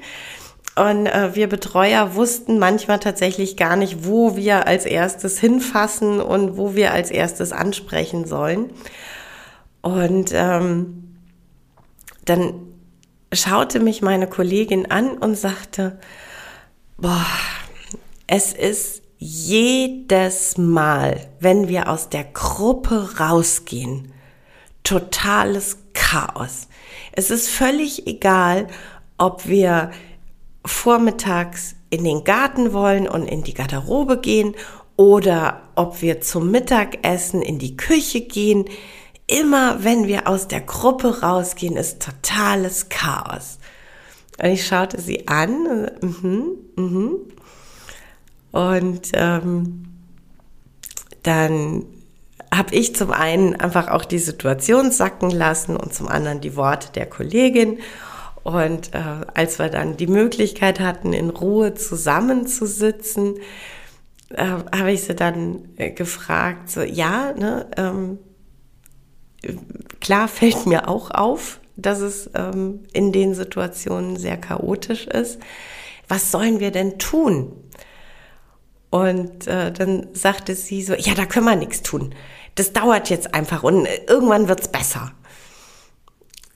Und 0.76 1.08
äh, 1.08 1.34
wir 1.34 1.48
Betreuer 1.48 2.16
wussten 2.16 2.60
manchmal 2.60 3.00
tatsächlich 3.00 3.56
gar 3.56 3.78
nicht, 3.78 4.06
wo 4.06 4.36
wir 4.36 4.68
als 4.68 4.86
erstes 4.86 5.40
hinfassen 5.40 6.20
und 6.20 6.58
wo 6.58 6.76
wir 6.76 6.92
als 6.92 7.10
erstes 7.10 7.54
ansprechen 7.54 8.26
sollen. 8.26 8.70
Und 9.82 10.32
ähm, 10.34 11.16
dann 12.26 12.54
schaute 13.32 13.80
mich 13.80 14.02
meine 14.02 14.28
Kollegin 14.28 14.92
an 14.92 15.18
und 15.18 15.36
sagte, 15.36 16.00
boah, 16.98 17.26
es 18.32 18.54
ist 18.54 19.02
jedes 19.18 20.56
Mal, 20.60 21.30
wenn 21.40 21.68
wir 21.68 21.90
aus 21.90 22.10
der 22.10 22.26
Gruppe 22.26 23.18
rausgehen, 23.20 24.14
totales 24.84 25.80
Chaos. 25.94 26.68
Es 27.12 27.32
ist 27.32 27.50
völlig 27.50 28.06
egal, 28.06 28.68
ob 29.18 29.48
wir 29.48 29.90
vormittags 30.64 31.74
in 31.90 32.04
den 32.04 32.24
Garten 32.24 32.72
wollen 32.72 33.10
und 33.10 33.26
in 33.26 33.42
die 33.42 33.56
Garderobe 33.56 34.20
gehen 34.20 34.54
oder 34.96 35.64
ob 35.74 36.04
wir 36.04 36.22
zum 36.22 36.52
Mittagessen 36.52 37.42
in 37.42 37.58
die 37.58 37.78
Küche 37.78 38.22
gehen. 38.22 38.66
Immer 39.26 39.84
wenn 39.84 40.06
wir 40.06 40.28
aus 40.28 40.48
der 40.48 40.62
Gruppe 40.62 41.22
rausgehen, 41.22 41.78
ist 41.78 42.04
totales 42.04 42.90
Chaos. 42.90 43.58
Und 44.40 44.50
ich 44.50 44.68
schaute 44.68 45.02
sie 45.02 45.28
an, 45.28 45.90
mhm, 46.02 46.52
mhm, 46.76 47.16
und 48.52 49.12
ähm, 49.14 49.86
dann 51.24 51.86
habe 52.54 52.74
ich 52.74 52.96
zum 52.96 53.12
einen 53.12 53.56
einfach 53.56 53.90
auch 53.90 54.06
die 54.06 54.20
Situation 54.20 54.92
sacken 54.92 55.30
lassen 55.30 55.76
und 55.76 55.94
zum 55.94 56.08
anderen 56.08 56.42
die 56.42 56.56
Worte 56.56 56.92
der 56.92 57.06
Kollegin. 57.06 57.80
Und 58.44 58.96
äh, 58.96 59.26
als 59.34 59.60
wir 59.60 59.70
dann 59.70 59.98
die 59.98 60.08
Möglichkeit 60.08 60.80
hatten, 60.80 61.14
in 61.14 61.30
Ruhe 61.30 61.76
zusammenzusitzen, 61.76 63.36
äh, 64.30 64.46
habe 64.46 64.92
ich 64.92 65.04
sie 65.04 65.16
dann 65.16 65.70
äh, 65.78 65.92
gefragt, 65.92 66.72
so, 66.72 66.82
ja, 66.82 67.34
ne, 67.34 67.68
ähm, 67.78 68.18
klar 70.00 70.28
fällt 70.28 70.66
mir 70.66 70.88
auch 70.88 71.12
auf, 71.12 71.60
dass 71.76 72.00
es 72.00 72.30
ähm, 72.34 72.82
in 72.94 73.12
den 73.12 73.36
Situationen 73.36 74.18
sehr 74.18 74.38
chaotisch 74.38 75.06
ist. 75.06 75.40
Was 76.08 76.32
sollen 76.32 76.60
wir 76.60 76.72
denn 76.72 76.98
tun? 76.98 77.52
Und 78.90 79.48
äh, 79.48 79.72
dann 79.72 80.08
sagte 80.14 80.56
sie 80.56 80.82
so, 80.82 80.94
ja, 80.96 81.14
da 81.14 81.26
können 81.26 81.46
wir 81.46 81.56
nichts 81.56 81.84
tun. 81.84 82.16
Das 82.56 82.74
dauert 82.74 83.10
jetzt 83.10 83.34
einfach 83.34 83.64
und 83.64 83.88
irgendwann 84.08 84.48
wird's 84.48 84.68
besser. 84.68 85.12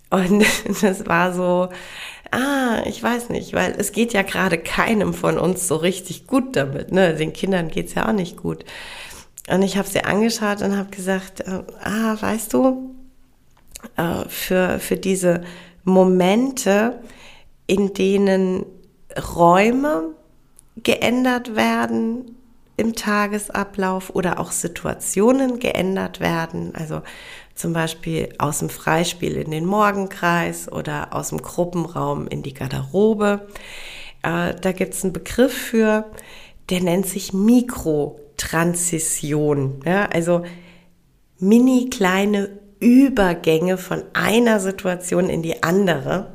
Und 0.10 0.46
das 0.82 1.06
war 1.06 1.34
so, 1.34 1.69
ah, 2.32 2.82
ich 2.86 3.02
weiß 3.02 3.30
nicht, 3.30 3.54
weil 3.54 3.76
es 3.78 3.91
geht 3.91 4.13
ja 4.13 4.24
gerade 4.24 4.58
keinem 4.58 5.13
von 5.13 5.38
uns 5.38 5.67
so 5.67 5.76
richtig 5.76 6.28
gut 6.28 6.56
damit. 6.56 6.91
Ne? 6.91 7.13
Den 7.15 7.34
Kindern 7.34 7.69
geht's 7.69 7.93
ja 7.93 8.08
auch 8.08 8.13
nicht 8.13 8.38
gut. 8.38 8.65
Und 9.50 9.62
ich 9.62 9.78
habe 9.78 9.88
sie 9.88 10.04
angeschaut 10.04 10.62
und 10.62 10.78
habe 10.78 10.89
gesagt, 10.89 11.41
äh, 11.41 11.63
ah, 11.82 12.17
weißt 12.19 12.54
du, 12.54 12.96
äh, 13.98 14.28
für, 14.28 14.80
für 14.80 14.98
diese 14.98 15.43
Momente, 15.84 17.02
in 17.67 17.93
denen 17.93 18.65
Räume 19.36 20.15
geändert 20.78 21.56
werden 21.56 22.36
im 22.76 22.96
Tagesablauf 22.96 24.16
oder 24.16 24.40
auch 24.40 24.52
Situationen 24.52 25.60
geändert 25.60 26.20
werden. 26.20 26.74
Also 26.76 27.04
zum 27.56 27.74
Beispiel 27.74 28.30
aus 28.40 28.60
dem 28.60 28.70
Freispiel 28.70 29.38
in 29.38 29.52
den 29.52 29.66
Morgenkreis 29.66 30.72
oder 30.72 31.14
aus 31.14 31.30
dem 31.30 31.42
Gruppenraum 31.42 32.28
in 32.28 32.42
die 32.42 32.54
Garderobe. 32.54 33.48
Äh, 34.24 34.56
da 34.60 34.72
gibt 34.72 34.96
es 34.96 35.04
einen 35.04 35.14
Begriff 35.14 35.54
für, 35.54 36.06
der 36.70 36.82
nennt 36.82 37.06
sich 37.06 37.34
Mikrotransition. 37.34 39.82
Ja, 39.86 40.08
also 40.08 40.44
mini 41.38 41.90
kleine 41.90 42.50
Übergänge 42.80 43.78
von 43.78 44.02
einer 44.14 44.60
Situation 44.60 45.30
in 45.30 45.44
die 45.44 45.62
andere. 45.62 46.34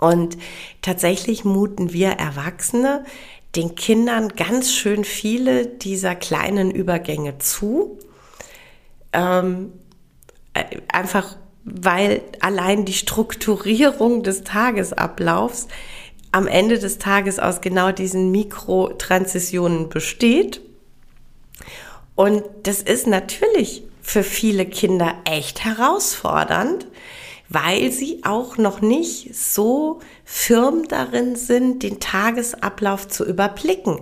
Und 0.00 0.38
tatsächlich 0.82 1.44
muten 1.44 1.92
wir 1.92 2.10
Erwachsene 2.12 3.04
den 3.56 3.74
Kindern 3.74 4.30
ganz 4.30 4.72
schön 4.72 5.04
viele 5.04 5.66
dieser 5.66 6.14
kleinen 6.14 6.70
Übergänge 6.70 7.38
zu. 7.38 7.98
Ähm, 9.12 9.72
äh, 10.54 10.64
einfach 10.88 11.36
weil 11.64 12.22
allein 12.40 12.84
die 12.84 12.94
Strukturierung 12.94 14.22
des 14.22 14.44
Tagesablaufs 14.44 15.68
am 16.32 16.46
Ende 16.46 16.78
des 16.78 16.98
Tages 16.98 17.38
aus 17.38 17.60
genau 17.60 17.92
diesen 17.92 18.30
Mikrotransitionen 18.30 19.88
besteht. 19.88 20.60
Und 22.14 22.42
das 22.62 22.82
ist 22.82 23.06
natürlich 23.06 23.82
für 24.02 24.22
viele 24.22 24.66
Kinder 24.66 25.14
echt 25.24 25.64
herausfordernd, 25.64 26.86
weil 27.50 27.90
sie 27.90 28.20
auch 28.22 28.56
noch 28.56 28.80
nicht 28.80 29.34
so 29.34 29.98
firm 30.24 30.86
darin 30.88 31.34
sind, 31.34 31.82
den 31.82 31.98
Tagesablauf 31.98 33.08
zu 33.08 33.26
überblicken. 33.26 33.98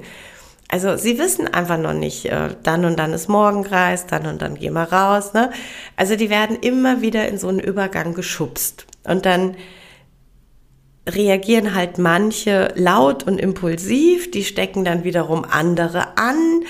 Also 0.68 0.98
sie 0.98 1.18
wissen 1.18 1.48
einfach 1.48 1.78
noch 1.78 1.94
nicht, 1.94 2.26
äh, 2.26 2.54
dann 2.62 2.84
und 2.84 2.98
dann 2.98 3.14
ist 3.14 3.28
Morgenkreis, 3.28 4.06
dann 4.06 4.26
und 4.26 4.42
dann 4.42 4.56
gehen 4.56 4.74
wir 4.74 4.92
raus. 4.92 5.32
Ne? 5.32 5.50
Also 5.96 6.14
die 6.14 6.28
werden 6.28 6.58
immer 6.60 7.00
wieder 7.00 7.26
in 7.26 7.38
so 7.38 7.48
einen 7.48 7.58
Übergang 7.58 8.12
geschubst. 8.12 8.86
Und 9.04 9.24
dann 9.24 9.56
reagieren 11.08 11.74
halt 11.74 11.96
manche 11.96 12.70
laut 12.74 13.22
und 13.22 13.38
impulsiv, 13.38 14.30
die 14.30 14.44
stecken 14.44 14.84
dann 14.84 15.04
wiederum 15.04 15.46
andere 15.48 16.18
an 16.18 16.64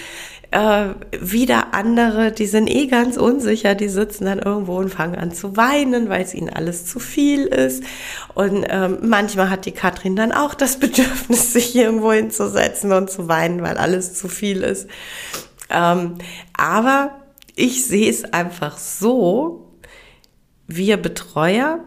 äh, 0.50 0.94
wieder 1.20 1.74
andere, 1.74 2.32
die 2.32 2.46
sind 2.46 2.68
eh 2.68 2.86
ganz 2.86 3.16
unsicher, 3.16 3.74
die 3.74 3.88
sitzen 3.88 4.24
dann 4.24 4.38
irgendwo 4.38 4.78
und 4.78 4.88
fangen 4.88 5.16
an 5.16 5.32
zu 5.32 5.56
weinen, 5.56 6.08
weil 6.08 6.22
es 6.22 6.34
ihnen 6.34 6.48
alles 6.48 6.86
zu 6.86 6.98
viel 7.00 7.46
ist. 7.46 7.84
Und 8.34 8.64
ähm, 8.68 8.98
manchmal 9.02 9.50
hat 9.50 9.66
die 9.66 9.72
Katrin 9.72 10.16
dann 10.16 10.32
auch 10.32 10.54
das 10.54 10.76
Bedürfnis, 10.80 11.52
sich 11.52 11.76
irgendwo 11.76 12.12
hinzusetzen 12.12 12.92
und 12.92 13.10
zu 13.10 13.28
weinen, 13.28 13.62
weil 13.62 13.76
alles 13.76 14.14
zu 14.14 14.28
viel 14.28 14.62
ist. 14.62 14.88
Ähm, 15.68 16.14
aber 16.56 17.18
ich 17.54 17.84
sehe 17.86 18.08
es 18.08 18.24
einfach 18.24 18.78
so, 18.78 19.74
wir 20.66 20.96
Betreuer 20.96 21.80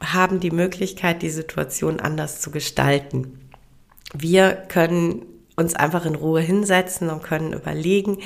haben 0.00 0.40
die 0.40 0.50
Möglichkeit, 0.50 1.22
die 1.22 1.30
Situation 1.30 2.00
anders 2.00 2.40
zu 2.40 2.50
gestalten. 2.50 3.50
Wir 4.14 4.52
können 4.52 5.26
uns 5.56 5.74
einfach 5.74 6.04
in 6.04 6.14
Ruhe 6.14 6.40
hinsetzen 6.40 7.10
und 7.10 7.22
können 7.22 7.52
überlegen, 7.52 8.18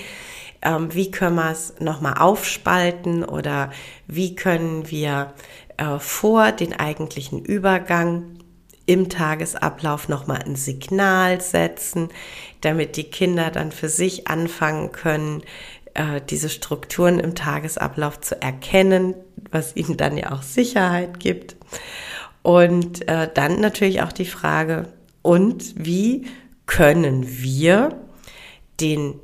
ähm, 0.63 0.93
wie 0.93 1.11
können 1.11 1.37
wir 1.37 1.51
es 1.51 1.75
nochmal 1.81 2.19
aufspalten 2.19 3.25
oder 3.25 3.71
wie 4.07 4.35
können 4.35 4.91
wir 4.91 5.33
äh, 5.77 5.99
vor 5.99 6.53
den 6.53 6.79
eigentlichen 6.79 7.45
Übergang 7.45 8.39
im 8.87 9.09
Tagesablauf 9.09 10.09
nochmal 10.09 10.43
ein 10.45 10.57
Signal 10.57 11.41
setzen, 11.41 12.09
damit 12.61 12.97
die 12.97 13.05
Kinder 13.05 13.51
dann 13.51 13.73
für 13.73 13.89
sich 13.89 14.27
anfangen 14.27 14.91
können, 14.93 15.43
äh, 15.95 16.21
diese 16.29 16.49
Strukturen 16.49 17.21
im 17.21 17.35
Tagesablauf 17.35 18.21
zu 18.21 18.43
erkennen, 18.43 19.15
was 19.51 19.77
ihnen 19.77 19.97
dann 19.97 20.17
ja 20.17 20.33
auch 20.33 20.43
Sicherheit 20.43 21.21
gibt. 21.21 21.57
Und 22.43 23.07
äh, 23.09 23.29
dann 23.33 23.61
natürlich 23.61 24.03
auch 24.03 24.13
die 24.13 24.27
Frage, 24.27 24.89
und 25.23 25.75
wie 25.77 26.27
können 26.71 27.43
wir 27.43 27.99
den 28.81 29.19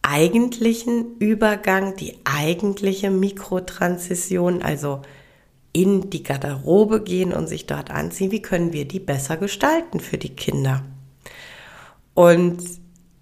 eigentlichen 0.00 1.18
Übergang, 1.18 1.94
die 1.94 2.16
eigentliche 2.24 3.10
Mikrotransition, 3.10 4.62
also 4.62 5.02
in 5.74 6.08
die 6.08 6.22
Garderobe 6.22 7.02
gehen 7.02 7.34
und 7.34 7.48
sich 7.48 7.66
dort 7.66 7.90
anziehen, 7.90 8.30
wie 8.30 8.40
können 8.40 8.72
wir 8.72 8.88
die 8.88 8.98
besser 8.98 9.36
gestalten 9.36 10.00
für 10.00 10.16
die 10.16 10.34
Kinder? 10.34 10.86
Und 12.14 12.62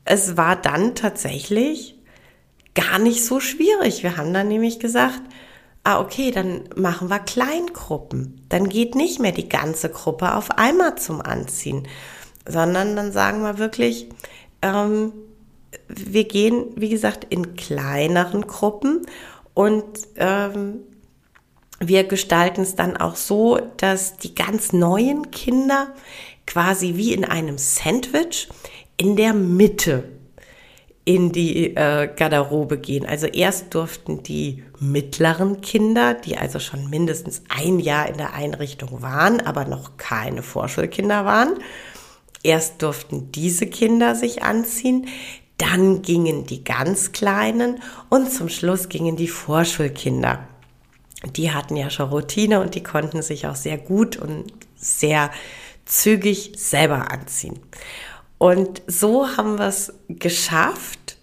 es 0.04 0.36
war 0.36 0.54
dann 0.54 0.94
tatsächlich 0.94 1.96
gar 2.76 3.00
nicht 3.00 3.24
so 3.24 3.40
schwierig. 3.40 4.04
Wir 4.04 4.16
haben 4.16 4.32
dann 4.32 4.46
nämlich 4.46 4.78
gesagt, 4.78 5.20
ah 5.82 6.00
okay, 6.00 6.30
dann 6.30 6.68
machen 6.76 7.10
wir 7.10 7.18
Kleingruppen. 7.18 8.40
Dann 8.50 8.68
geht 8.68 8.94
nicht 8.94 9.18
mehr 9.18 9.32
die 9.32 9.48
ganze 9.48 9.88
Gruppe 9.88 10.36
auf 10.36 10.52
einmal 10.52 10.96
zum 10.96 11.20
Anziehen, 11.20 11.88
sondern 12.46 12.96
dann 12.96 13.12
sagen 13.12 13.42
wir 13.42 13.58
wirklich, 13.58 14.08
ähm, 14.62 15.12
wir 15.88 16.24
gehen, 16.24 16.66
wie 16.76 16.88
gesagt, 16.88 17.26
in 17.30 17.56
kleineren 17.56 18.46
Gruppen 18.46 19.06
und 19.54 19.84
ähm, 20.16 20.80
wir 21.80 22.04
gestalten 22.04 22.62
es 22.62 22.76
dann 22.76 22.96
auch 22.96 23.16
so, 23.16 23.58
dass 23.76 24.16
die 24.16 24.34
ganz 24.34 24.72
neuen 24.72 25.30
Kinder 25.30 25.88
quasi 26.46 26.94
wie 26.96 27.12
in 27.12 27.24
einem 27.24 27.58
Sandwich 27.58 28.48
in 28.96 29.16
der 29.16 29.34
Mitte 29.34 30.04
in 31.04 31.32
die 31.32 31.76
äh, 31.76 32.08
Garderobe 32.16 32.78
gehen. 32.78 33.04
Also 33.04 33.26
erst 33.26 33.74
durften 33.74 34.22
die 34.22 34.62
mittleren 34.80 35.60
Kinder, 35.60 36.14
die 36.14 36.38
also 36.38 36.58
schon 36.58 36.88
mindestens 36.88 37.42
ein 37.48 37.78
Jahr 37.78 38.08
in 38.08 38.16
der 38.16 38.32
Einrichtung 38.32 39.02
waren, 39.02 39.40
aber 39.40 39.66
noch 39.66 39.98
keine 39.98 40.42
Vorschulkinder 40.42 41.26
waren, 41.26 41.58
Erst 42.44 42.82
durften 42.82 43.32
diese 43.32 43.66
Kinder 43.66 44.14
sich 44.14 44.42
anziehen, 44.42 45.08
dann 45.56 46.02
gingen 46.02 46.46
die 46.46 46.62
ganz 46.62 47.12
Kleinen 47.12 47.80
und 48.10 48.30
zum 48.30 48.48
Schluss 48.48 48.88
gingen 48.88 49.16
die 49.16 49.28
Vorschulkinder. 49.28 50.46
Die 51.36 51.52
hatten 51.52 51.74
ja 51.74 51.88
schon 51.88 52.10
Routine 52.10 52.60
und 52.60 52.74
die 52.74 52.82
konnten 52.82 53.22
sich 53.22 53.46
auch 53.46 53.56
sehr 53.56 53.78
gut 53.78 54.16
und 54.16 54.52
sehr 54.76 55.30
zügig 55.86 56.52
selber 56.56 57.10
anziehen. 57.10 57.58
Und 58.36 58.82
so 58.86 59.26
haben 59.36 59.58
wir 59.58 59.68
es 59.68 59.94
geschafft, 60.08 61.16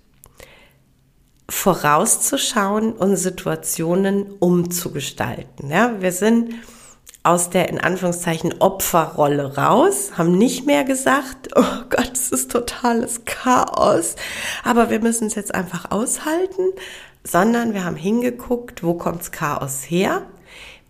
vorauszuschauen 1.50 2.94
und 2.94 3.16
Situationen 3.18 4.32
umzugestalten. 4.40 5.70
Ja, 5.70 6.02
wir 6.02 6.14
sind 6.14 6.56
aus 7.24 7.50
der 7.52 7.70
in 7.70 7.80
Anführungszeichen 7.80 8.56
Opferrolle 8.60 9.56
raus, 9.56 10.14
haben 10.18 10.38
nicht 10.38 10.66
mehr 10.66 10.84
gesagt, 10.84 11.50
oh 11.56 11.84
Gott, 11.90 12.12
es 12.14 12.32
ist 12.32 12.52
totales 12.52 13.26
Chaos, 13.26 14.16
aber 14.64 14.90
wir 14.90 15.00
müssen 15.00 15.28
es 15.28 15.36
jetzt 15.36 15.54
einfach 15.54 15.92
aushalten, 15.92 16.70
sondern 17.24 17.74
wir 17.74 17.84
haben 17.84 17.96
hingeguckt, 17.96 18.84
wo 18.84 18.96
kommt's 18.96 19.32
Chaos 19.32 19.84
her? 19.84 20.24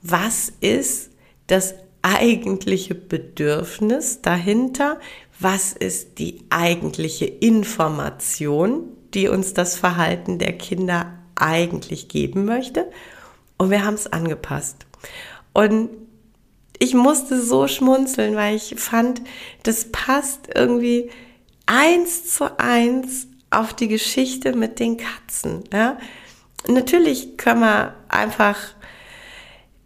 Was 0.01 0.51
ist 0.61 1.11
das 1.47 1.75
eigentliche 2.01 2.95
Bedürfnis 2.95 4.21
dahinter? 4.21 4.99
Was 5.39 5.73
ist 5.73 6.17
die 6.19 6.45
eigentliche 6.49 7.25
Information, 7.25 8.83
die 9.13 9.27
uns 9.27 9.53
das 9.53 9.75
Verhalten 9.75 10.39
der 10.39 10.53
Kinder 10.53 11.11
eigentlich 11.35 12.07
geben 12.07 12.45
möchte? 12.45 12.89
Und 13.57 13.69
wir 13.69 13.83
haben 13.85 13.95
es 13.95 14.11
angepasst. 14.11 14.85
Und 15.53 15.89
ich 16.81 16.95
musste 16.95 17.39
so 17.39 17.67
schmunzeln, 17.67 18.35
weil 18.35 18.55
ich 18.55 18.73
fand, 18.75 19.21
das 19.61 19.91
passt 19.91 20.49
irgendwie 20.55 21.11
eins 21.67 22.33
zu 22.33 22.57
eins 22.59 23.27
auf 23.51 23.75
die 23.75 23.87
Geschichte 23.87 24.55
mit 24.55 24.79
den 24.79 24.97
Katzen. 24.97 25.63
Ja? 25.71 25.99
Natürlich 26.67 27.37
können 27.37 27.59
wir 27.59 27.93
einfach 28.09 28.57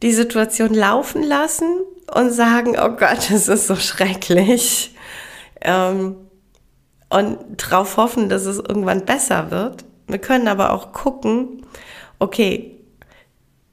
die 0.03 0.13
Situation 0.13 0.73
laufen 0.73 1.21
lassen 1.21 1.81
und 2.13 2.31
sagen, 2.31 2.77
oh 2.81 2.95
Gott, 2.95 3.29
es 3.29 3.49
ist 3.49 3.67
so 3.67 3.75
schrecklich. 3.75 4.95
Ähm, 5.59 6.15
und 7.09 7.39
darauf 7.57 7.97
hoffen, 7.97 8.29
dass 8.29 8.45
es 8.45 8.59
irgendwann 8.59 9.03
besser 9.03 9.51
wird. 9.51 9.83
Wir 10.07 10.19
können 10.19 10.47
aber 10.47 10.71
auch 10.71 10.93
gucken, 10.93 11.65
okay, 12.19 12.79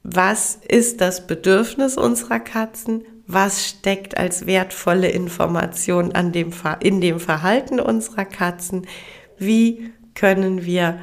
was 0.03 0.59
ist 0.67 1.01
das 1.01 1.29
Bedürfnis 1.29 1.97
unserer 1.97 2.41
Katzen? 2.41 3.05
Was 3.27 3.69
steckt 3.69 4.17
als 4.17 4.47
wertvolle 4.47 5.09
Information 5.09 6.13
an 6.13 6.33
dem, 6.33 6.51
in 6.81 7.01
dem 7.01 7.21
Verhalten 7.21 7.81
unserer 7.81 8.25
Katzen? 8.25 8.87
Wie 9.39 9.93
können 10.15 10.65
wir 10.65 10.99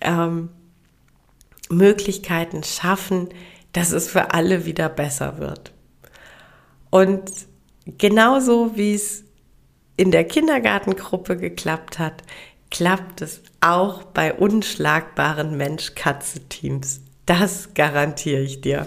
ähm, 0.00 0.50
Möglichkeiten 1.68 2.62
schaffen, 2.62 3.28
dass 3.72 3.92
es 3.92 4.08
für 4.08 4.32
alle 4.32 4.66
wieder 4.66 4.88
besser 4.88 5.38
wird? 5.38 5.72
Und 6.90 7.30
genauso 7.98 8.76
wie 8.76 8.94
es 8.94 9.24
in 9.96 10.10
der 10.10 10.24
Kindergartengruppe 10.24 11.36
geklappt 11.36 11.98
hat, 11.98 12.22
klappt 12.70 13.22
es 13.22 13.42
auch 13.60 14.04
bei 14.04 14.32
unschlagbaren 14.32 15.56
Mensch-Katze-Teams. 15.56 17.00
Das 17.26 17.74
garantiere 17.74 18.40
ich 18.40 18.60
dir. 18.60 18.86